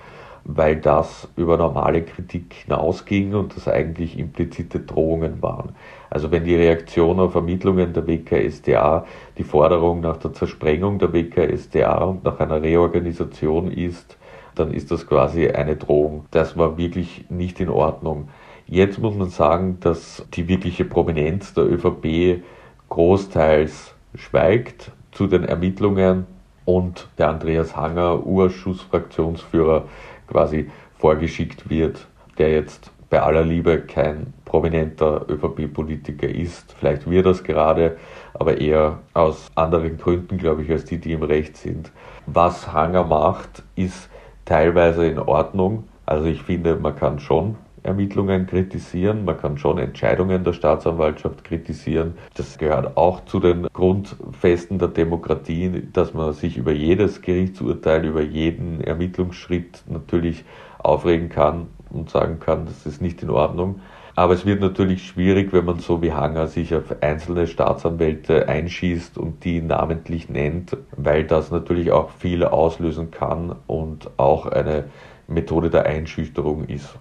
weil 0.44 0.76
das 0.76 1.28
über 1.36 1.56
normale 1.56 2.02
Kritik 2.02 2.54
hinausging 2.64 3.34
und 3.34 3.56
das 3.56 3.66
eigentlich 3.66 4.18
implizite 4.18 4.80
Drohungen 4.80 5.42
waren. 5.42 5.74
Also 6.10 6.30
wenn 6.30 6.44
die 6.44 6.54
Reaktion 6.54 7.18
auf 7.18 7.34
Ermittlungen 7.34 7.92
der 7.92 8.06
WKSDA 8.06 9.06
die 9.38 9.44
Forderung 9.44 10.00
nach 10.00 10.18
der 10.18 10.32
Zersprengung 10.32 10.98
der 10.98 11.12
WKSDA 11.12 12.04
und 12.04 12.24
nach 12.24 12.38
einer 12.40 12.62
Reorganisation 12.62 13.70
ist, 13.70 14.18
dann 14.54 14.72
ist 14.72 14.90
das 14.90 15.06
quasi 15.06 15.48
eine 15.48 15.76
Drohung. 15.76 16.26
Das 16.30 16.56
war 16.56 16.76
wirklich 16.76 17.24
nicht 17.30 17.58
in 17.58 17.70
Ordnung. 17.70 18.28
Jetzt 18.66 18.98
muss 18.98 19.14
man 19.14 19.28
sagen, 19.30 19.78
dass 19.80 20.26
die 20.34 20.48
wirkliche 20.48 20.84
Prominenz 20.84 21.54
der 21.54 21.64
ÖVP 21.64 22.42
großteils 22.88 23.94
schweigt 24.14 24.92
zu 25.10 25.26
den 25.26 25.44
Ermittlungen 25.44 26.26
und 26.64 27.08
der 27.18 27.28
Andreas 27.28 27.76
Hanger, 27.76 28.24
Urschussfraktionsführer, 28.24 29.84
quasi 30.26 30.70
vorgeschickt 30.98 31.68
wird, 31.68 32.06
der 32.38 32.52
jetzt 32.52 32.90
bei 33.10 33.22
aller 33.22 33.44
Liebe 33.44 33.80
kein 33.80 34.32
prominenter 34.44 35.26
ÖVP-Politiker 35.28 36.28
ist. 36.28 36.74
Vielleicht 36.78 37.08
wird 37.08 37.26
das 37.26 37.44
gerade, 37.44 37.96
aber 38.32 38.60
eher 38.60 39.00
aus 39.12 39.50
anderen 39.54 39.98
Gründen, 39.98 40.38
glaube 40.38 40.62
ich, 40.62 40.70
als 40.70 40.84
die, 40.84 40.98
die 40.98 41.12
im 41.12 41.22
Recht 41.22 41.56
sind. 41.56 41.92
Was 42.26 42.72
Hanger 42.72 43.04
macht, 43.04 43.62
ist 43.76 44.08
teilweise 44.44 45.06
in 45.06 45.18
Ordnung. 45.18 45.84
Also 46.06 46.26
ich 46.26 46.42
finde, 46.42 46.76
man 46.76 46.96
kann 46.96 47.18
schon 47.18 47.56
Ermittlungen 47.84 48.46
kritisieren, 48.46 49.24
man 49.24 49.36
kann 49.36 49.58
schon 49.58 49.78
Entscheidungen 49.78 50.42
der 50.42 50.54
Staatsanwaltschaft 50.54 51.44
kritisieren. 51.44 52.14
Das 52.34 52.58
gehört 52.58 52.96
auch 52.96 53.24
zu 53.26 53.40
den 53.40 53.68
Grundfesten 53.72 54.78
der 54.78 54.88
Demokratie, 54.88 55.82
dass 55.92 56.14
man 56.14 56.32
sich 56.32 56.56
über 56.56 56.72
jedes 56.72 57.20
Gerichtsurteil, 57.20 58.06
über 58.06 58.22
jeden 58.22 58.80
Ermittlungsschritt 58.80 59.84
natürlich 59.86 60.44
aufregen 60.78 61.28
kann 61.28 61.66
und 61.90 62.10
sagen 62.10 62.40
kann, 62.40 62.64
das 62.64 62.86
ist 62.86 63.02
nicht 63.02 63.22
in 63.22 63.30
Ordnung. 63.30 63.80
Aber 64.16 64.32
es 64.32 64.46
wird 64.46 64.60
natürlich 64.60 65.06
schwierig, 65.06 65.52
wenn 65.52 65.64
man 65.64 65.80
so 65.80 66.00
wie 66.00 66.12
Hanger 66.12 66.46
sich 66.46 66.74
auf 66.74 67.02
einzelne 67.02 67.46
Staatsanwälte 67.46 68.48
einschießt 68.48 69.18
und 69.18 69.44
die 69.44 69.60
namentlich 69.60 70.28
nennt, 70.28 70.76
weil 70.96 71.24
das 71.24 71.50
natürlich 71.50 71.90
auch 71.90 72.10
viel 72.10 72.44
auslösen 72.44 73.10
kann 73.10 73.56
und 73.66 74.08
auch 74.16 74.46
eine 74.46 74.84
Methode 75.26 75.68
der 75.68 75.86
Einschüchterung 75.86 76.64
ist. 76.66 76.96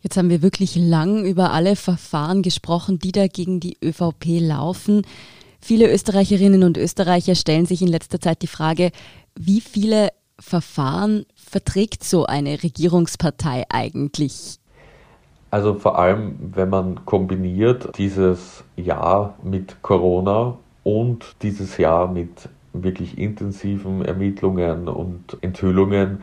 Jetzt 0.00 0.16
haben 0.16 0.30
wir 0.30 0.42
wirklich 0.42 0.76
lang 0.76 1.24
über 1.24 1.52
alle 1.52 1.74
Verfahren 1.74 2.42
gesprochen, 2.42 2.98
die 2.98 3.12
da 3.12 3.26
gegen 3.26 3.58
die 3.58 3.76
ÖVP 3.82 4.40
laufen. 4.40 5.02
Viele 5.60 5.92
Österreicherinnen 5.92 6.62
und 6.62 6.76
Österreicher 6.76 7.34
stellen 7.34 7.66
sich 7.66 7.82
in 7.82 7.88
letzter 7.88 8.20
Zeit 8.20 8.42
die 8.42 8.46
Frage, 8.46 8.92
wie 9.34 9.60
viele 9.60 10.10
Verfahren 10.38 11.26
verträgt 11.34 12.04
so 12.04 12.26
eine 12.26 12.62
Regierungspartei 12.62 13.64
eigentlich? 13.68 14.58
Also 15.50 15.74
vor 15.74 15.98
allem, 15.98 16.52
wenn 16.54 16.68
man 16.68 17.04
kombiniert 17.04 17.96
dieses 17.98 18.62
Jahr 18.76 19.36
mit 19.42 19.82
Corona 19.82 20.58
und 20.84 21.24
dieses 21.42 21.76
Jahr 21.78 22.06
mit 22.06 22.48
wirklich 22.72 23.18
intensiven 23.18 24.04
Ermittlungen 24.04 24.88
und 24.88 25.38
Enthüllungen, 25.40 26.22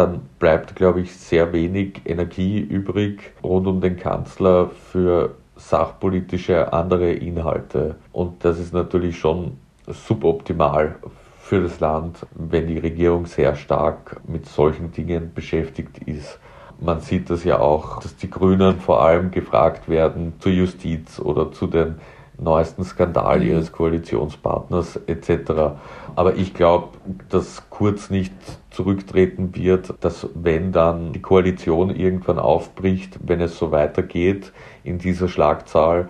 dann 0.00 0.22
bleibt, 0.38 0.76
glaube 0.76 1.02
ich, 1.02 1.14
sehr 1.14 1.52
wenig 1.52 2.00
Energie 2.06 2.58
übrig 2.58 3.32
rund 3.42 3.66
um 3.66 3.80
den 3.82 3.98
Kanzler 3.98 4.70
für 4.90 5.34
sachpolitische 5.56 6.72
andere 6.72 7.12
Inhalte. 7.12 7.96
Und 8.12 8.44
das 8.44 8.58
ist 8.58 8.72
natürlich 8.72 9.18
schon 9.18 9.58
suboptimal 9.86 10.96
für 11.42 11.62
das 11.62 11.80
Land, 11.80 12.26
wenn 12.34 12.66
die 12.66 12.78
Regierung 12.78 13.26
sehr 13.26 13.54
stark 13.56 14.20
mit 14.26 14.46
solchen 14.46 14.90
Dingen 14.92 15.32
beschäftigt 15.34 15.98
ist. 16.06 16.38
Man 16.80 17.00
sieht 17.00 17.28
das 17.28 17.44
ja 17.44 17.58
auch, 17.58 18.00
dass 18.00 18.16
die 18.16 18.30
Grünen 18.30 18.80
vor 18.80 19.02
allem 19.02 19.30
gefragt 19.30 19.86
werden 19.88 20.32
zur 20.38 20.52
Justiz 20.52 21.20
oder 21.20 21.52
zu 21.52 21.66
den 21.66 21.96
neuesten 22.42 22.84
Skandal 22.84 23.40
mhm. 23.40 23.46
ihres 23.46 23.72
Koalitionspartners 23.72 25.00
etc. 25.06 25.74
Aber 26.16 26.36
ich 26.36 26.54
glaube, 26.54 26.88
dass 27.28 27.68
Kurz 27.70 28.10
nicht 28.10 28.32
zurücktreten 28.70 29.54
wird, 29.54 29.94
dass 30.00 30.28
wenn 30.34 30.72
dann 30.72 31.12
die 31.12 31.22
Koalition 31.22 31.90
irgendwann 31.90 32.38
aufbricht, 32.38 33.18
wenn 33.22 33.40
es 33.40 33.58
so 33.58 33.72
weitergeht 33.72 34.52
in 34.84 34.98
dieser 34.98 35.28
Schlagzahl 35.28 36.08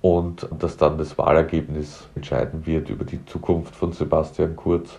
und 0.00 0.48
dass 0.58 0.76
dann 0.76 0.98
das 0.98 1.16
Wahlergebnis 1.16 2.08
entscheiden 2.14 2.66
wird 2.66 2.90
über 2.90 3.04
die 3.04 3.24
Zukunft 3.24 3.74
von 3.74 3.92
Sebastian 3.92 4.56
Kurz. 4.56 4.98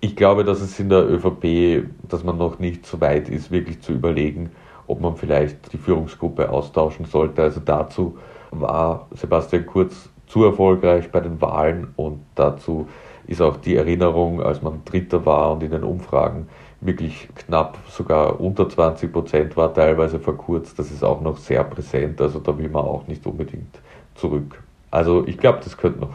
Ich 0.00 0.14
glaube, 0.14 0.44
dass 0.44 0.60
es 0.60 0.78
in 0.78 0.88
der 0.88 1.08
ÖVP, 1.08 1.88
dass 2.08 2.22
man 2.22 2.36
noch 2.36 2.58
nicht 2.58 2.86
so 2.86 3.00
weit 3.00 3.28
ist, 3.28 3.50
wirklich 3.50 3.80
zu 3.80 3.92
überlegen, 3.92 4.50
ob 4.86 5.00
man 5.00 5.16
vielleicht 5.16 5.72
die 5.72 5.78
Führungsgruppe 5.78 6.50
austauschen 6.50 7.06
sollte. 7.06 7.42
Also 7.42 7.60
dazu 7.64 8.18
war 8.50 9.08
Sebastian 9.14 9.64
Kurz 9.64 10.10
zu 10.32 10.44
erfolgreich 10.44 11.10
bei 11.10 11.20
den 11.20 11.42
Wahlen 11.42 11.88
und 11.96 12.20
dazu 12.36 12.88
ist 13.26 13.42
auch 13.42 13.58
die 13.58 13.76
Erinnerung, 13.76 14.42
als 14.42 14.62
man 14.62 14.80
Dritter 14.86 15.26
war 15.26 15.52
und 15.52 15.62
in 15.62 15.70
den 15.70 15.84
Umfragen 15.84 16.48
wirklich 16.80 17.28
knapp, 17.34 17.76
sogar 17.90 18.40
unter 18.40 18.66
20 18.66 19.12
Prozent 19.12 19.56
war 19.58 19.74
teilweise 19.74 20.18
verkürzt. 20.18 20.78
Das 20.78 20.90
ist 20.90 21.04
auch 21.04 21.20
noch 21.20 21.36
sehr 21.36 21.62
präsent, 21.64 22.18
also 22.20 22.40
da 22.40 22.56
will 22.56 22.70
man 22.70 22.82
auch 22.82 23.06
nicht 23.06 23.26
unbedingt 23.26 23.78
zurück. 24.14 24.62
Also 24.90 25.26
ich 25.26 25.36
glaube, 25.36 25.60
das 25.62 25.76
könnte 25.76 26.00
noch 26.00 26.14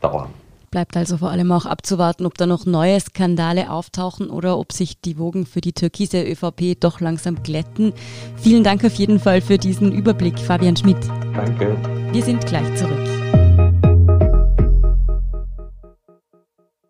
dauern. 0.00 0.28
Bleibt 0.70 0.96
also 0.96 1.16
vor 1.16 1.30
allem 1.30 1.50
auch 1.50 1.64
abzuwarten, 1.64 2.26
ob 2.26 2.36
da 2.36 2.46
noch 2.46 2.66
neue 2.66 3.00
Skandale 3.00 3.70
auftauchen 3.70 4.28
oder 4.28 4.58
ob 4.58 4.72
sich 4.72 5.00
die 5.00 5.18
Wogen 5.18 5.46
für 5.46 5.62
die 5.62 5.72
türkise 5.72 6.22
ÖVP 6.22 6.78
doch 6.78 7.00
langsam 7.00 7.42
glätten. 7.42 7.94
Vielen 8.36 8.62
Dank 8.62 8.84
auf 8.84 8.94
jeden 8.94 9.20
Fall 9.20 9.40
für 9.40 9.56
diesen 9.56 9.92
Überblick, 9.92 10.38
Fabian 10.38 10.76
Schmidt. 10.76 10.98
Danke. 11.34 11.76
Wir 12.12 12.22
sind 12.22 12.44
gleich 12.44 12.74
zurück. 12.74 13.43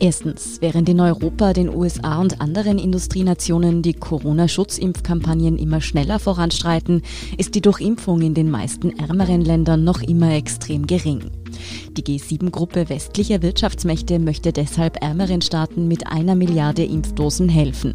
Erstens, 0.00 0.60
während 0.60 0.88
in 0.88 1.00
Europa, 1.00 1.52
den 1.52 1.68
USA 1.68 2.20
und 2.20 2.40
anderen 2.40 2.78
Industrienationen 2.78 3.82
die 3.82 3.94
Corona-Schutzimpfkampagnen 3.94 5.56
immer 5.56 5.80
schneller 5.80 6.18
voranstreiten, 6.18 7.02
ist 7.38 7.54
die 7.54 7.60
Durchimpfung 7.60 8.20
in 8.20 8.34
den 8.34 8.50
meisten 8.50 8.98
ärmeren 8.98 9.40
Ländern 9.40 9.84
noch 9.84 10.02
immer 10.02 10.34
extrem 10.34 10.86
gering. 10.86 11.30
Die 11.96 12.02
G7-Gruppe 12.02 12.88
westlicher 12.88 13.42
Wirtschaftsmächte 13.42 14.18
möchte 14.18 14.52
deshalb 14.52 15.02
ärmeren 15.02 15.42
Staaten 15.42 15.88
mit 15.88 16.06
einer 16.06 16.34
Milliarde 16.34 16.84
Impfdosen 16.84 17.48
helfen. 17.48 17.94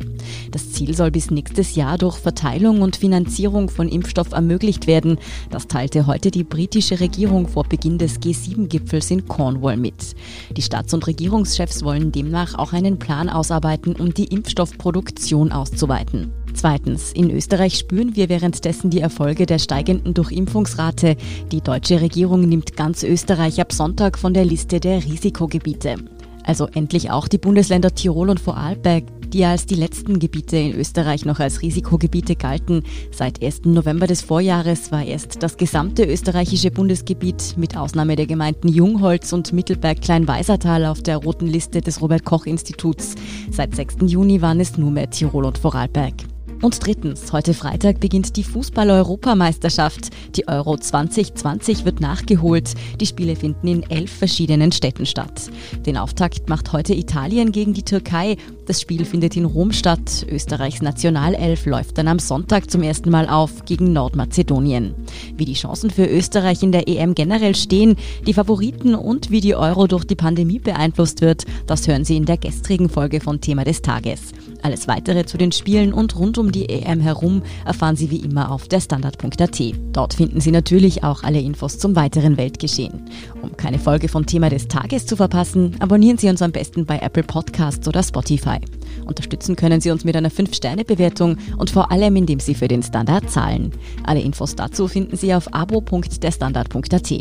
Das 0.52 0.72
Ziel 0.72 0.95
soll 0.95 1.12
bis 1.12 1.32
nächstes 1.32 1.76
Jahr 1.76 1.98
durch 1.98 2.17
Verteilung 2.17 2.82
und 2.82 2.95
Finanzierung 2.95 3.69
von 3.69 3.89
Impfstoff 3.89 4.32
ermöglicht 4.32 4.88
werden. 4.88 5.17
Das 5.50 5.67
teilte 5.67 6.08
heute 6.08 6.32
die 6.32 6.43
britische 6.43 7.00
Regierung 7.00 7.48
vor 7.48 7.63
Beginn 7.63 7.98
des 7.98 8.19
G7-Gipfels 8.19 9.12
in 9.12 9.28
Cornwall 9.28 9.78
mit. 9.78 10.15
Die 10.56 10.62
Staats- 10.62 10.93
und 10.93 11.06
Regierungschefs 11.08 11.84
wollen 11.84 12.12
demnach 12.12 12.56
auch 12.56 12.74
einen 12.74 13.00
Plan 13.00 13.30
ausarbeiten, 13.30 13.95
um 13.95 14.13
die 14.13 14.26
Impfstoffproduktion 14.26 15.52
auszuweiten. 15.52 16.32
Zweitens, 16.54 17.14
in 17.14 17.32
Österreich 17.32 17.78
spüren 17.78 18.16
wir 18.16 18.30
währenddessen 18.30 18.90
die 18.90 19.02
Erfolge 19.02 19.46
der 19.46 19.60
steigenden 19.60 20.14
Durchimpfungsrate. 20.14 21.16
Die 21.52 21.62
deutsche 21.62 22.02
Regierung 22.02 22.42
nimmt 22.42 22.76
ganz 22.76 23.04
Österreich 23.04 23.62
ab 23.62 23.72
Sonntag 23.72 24.18
von 24.18 24.34
der 24.34 24.46
Liste 24.46 24.80
der 24.80 25.04
Risikogebiete. 25.04 25.96
Also 26.44 26.68
endlich 26.68 27.12
auch 27.12 27.28
die 27.28 27.38
Bundesländer 27.38 27.94
Tirol 27.94 28.30
und 28.30 28.40
Vorarlberg, 28.40 29.04
die 29.32 29.46
als 29.46 29.68
die 29.68 29.76
letzten 29.76 30.18
Gebiete 30.18 30.58
in 30.58 30.74
Österreich 30.74 31.24
noch 31.26 31.40
als 31.40 31.62
Risikogebiete 31.62 32.36
galten. 32.36 32.84
Seit 33.12 33.44
1. 33.44 33.66
November 33.66 34.08
des 34.08 34.22
Vorjahres 34.22 34.92
war 34.92 35.04
erst 35.04 35.44
das 35.44 35.58
gesamte 35.58 36.06
österreichische 36.06 36.72
Bundesgebiet 36.72 37.56
mit 37.58 37.78
Ausnahme 37.78 38.16
der 38.16 38.26
Gemeinden 38.26 38.68
Jungholz 38.70 39.32
und 39.32 39.54
Mittelberg-Kleinweisertal 39.54 40.86
auf 40.86 41.04
der 41.04 41.18
roten 41.18 41.48
Liste 41.48 41.82
des 41.82 42.02
Robert 42.02 42.26
Koch 42.26 42.46
Instituts. 42.46 43.16
Seit 43.52 43.76
6. 43.76 43.98
Juni 44.08 44.42
waren 44.42 44.60
es 44.60 44.78
nur 44.78 44.92
mehr 44.92 45.10
Tirol 45.10 45.46
und 45.46 45.60
Vorarlberg. 45.60 46.29
Und 46.62 46.86
drittens, 46.86 47.32
heute 47.32 47.54
Freitag 47.54 48.02
beginnt 48.02 48.36
die 48.36 48.43
Fußball-Europameisterschaft. 48.43 50.10
Die 50.36 50.50
Euro 50.50 50.76
2020 50.78 51.86
wird 51.86 52.02
nachgeholt. 52.02 52.74
Die 53.00 53.06
Spiele 53.06 53.38
finden 53.38 53.67
in 53.67 53.89
elf 53.89 54.12
verschiedenen 54.12 54.74
Städten 54.74 55.06
statt. 55.06 55.50
Den 55.86 55.95
Auftakt 55.95 56.50
macht 56.50 56.74
heute 56.74 56.93
Italien 56.93 57.54
gegen 57.54 57.74
die 57.74 57.84
Türkei. 57.84 58.36
Das 58.70 58.82
Spiel 58.82 59.04
findet 59.04 59.36
in 59.36 59.46
Rom 59.46 59.72
statt. 59.72 60.28
Österreichs 60.30 60.84
Nationalelf 60.84 61.66
läuft 61.66 61.98
dann 61.98 62.08
am 62.08 62.20
Sonntag 62.20 62.70
zum 62.70 62.84
ersten 62.84 63.10
Mal 63.10 63.28
auf 63.28 63.66
gegen 63.66 63.94
Nordmazedonien. 63.94 64.94
Wie 65.36 65.46
die 65.46 65.56
Chancen 65.56 65.90
für 65.90 66.06
Österreich 66.06 66.62
in 66.62 66.72
der 66.72 66.88
EM 66.88 67.16
generell 67.16 67.56
stehen, 67.56 67.96
die 68.28 68.34
Favoriten 68.36 68.94
und 68.94 69.32
wie 69.32 69.42
die 69.42 69.56
Euro 69.56 69.88
durch 69.88 70.04
die 70.04 70.14
Pandemie 70.14 70.60
beeinflusst 70.60 71.22
wird, 71.22 71.46
das 71.66 71.88
hören 71.88 72.06
Sie 72.06 72.16
in 72.16 72.26
der 72.26 72.38
gestrigen 72.38 72.90
Folge 72.90 73.22
von 73.22 73.42
Thema 73.42 73.64
des 73.64 73.82
Tages. 73.82 74.34
Alles 74.62 74.88
weitere 74.88 75.26
zu 75.26 75.40
den 75.40 75.52
Spielen 75.52 75.92
und 75.92 76.20
rund 76.20 76.38
um 76.38 76.52
die 76.52 76.70
EM 76.70 77.00
herum 77.00 77.42
erfahren 77.66 77.96
Sie 77.96 78.12
wie 78.12 78.18
immer 78.18 78.52
auf 78.52 78.68
der 78.68 78.82
Standard.at. 78.82 79.60
Dort 79.94 80.14
finden 80.14 80.42
Sie 80.42 80.52
natürlich 80.52 81.04
auch 81.04 81.24
alle 81.24 81.40
Infos 81.40 81.80
zum 81.80 81.96
weiteren 81.96 82.38
Weltgeschehen. 82.38 83.10
Um 83.42 83.58
keine 83.58 83.80
Folge 83.80 84.10
von 84.10 84.28
Thema 84.28 84.50
des 84.50 84.68
Tages 84.68 85.08
zu 85.08 85.16
verpassen, 85.16 85.76
abonnieren 85.80 86.20
Sie 86.20 86.30
uns 86.30 86.44
am 86.44 86.52
besten 86.52 86.86
bei 86.86 87.00
Apple 87.00 87.24
Podcasts 87.24 87.88
oder 87.88 88.04
Spotify. 88.04 88.59
Unterstützen 89.06 89.56
können 89.56 89.82
Sie 89.82 89.91
uns 89.91 90.04
mit 90.04 90.15
einer 90.15 90.30
5-Sterne-Bewertung 90.30 91.38
und 91.58 91.69
vor 91.69 91.91
allem, 91.91 92.15
indem 92.15 92.39
Sie 92.39 92.54
für 92.54 92.67
den 92.67 92.84
Standard 92.84 93.30
zahlen. 93.30 93.72
Alle 94.04 94.22
Infos 94.22 94.56
dazu 94.56 94.88
finden 94.88 95.17
Sie 95.17 95.34
auf 95.34 95.54
abo.derstandard.at. 95.54 97.12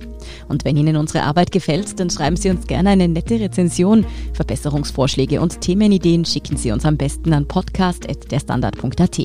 Und 0.48 0.64
wenn 0.64 0.76
Ihnen 0.76 0.96
unsere 0.96 1.24
Arbeit 1.24 1.50
gefällt, 1.50 1.98
dann 1.98 2.10
schreiben 2.10 2.36
Sie 2.36 2.50
uns 2.50 2.66
gerne 2.66 2.90
eine 2.90 3.08
nette 3.08 3.40
Rezension. 3.40 4.04
Verbesserungsvorschläge 4.34 5.40
und 5.40 5.60
Themenideen 5.60 6.24
schicken 6.24 6.56
Sie 6.56 6.72
uns 6.72 6.84
am 6.84 6.96
besten 6.96 7.32
an 7.32 7.46
podcast.derstandard.at. 7.48 9.18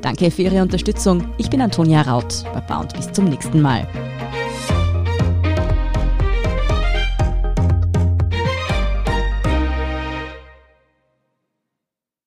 Danke 0.00 0.30
für 0.30 0.42
Ihre 0.42 0.62
Unterstützung. 0.62 1.24
Ich 1.38 1.50
bin 1.50 1.60
Antonia 1.60 2.02
Raut. 2.02 2.44
Baba 2.52 2.80
und 2.80 2.94
bis 2.94 3.10
zum 3.12 3.24
nächsten 3.26 3.60
Mal. 3.60 3.86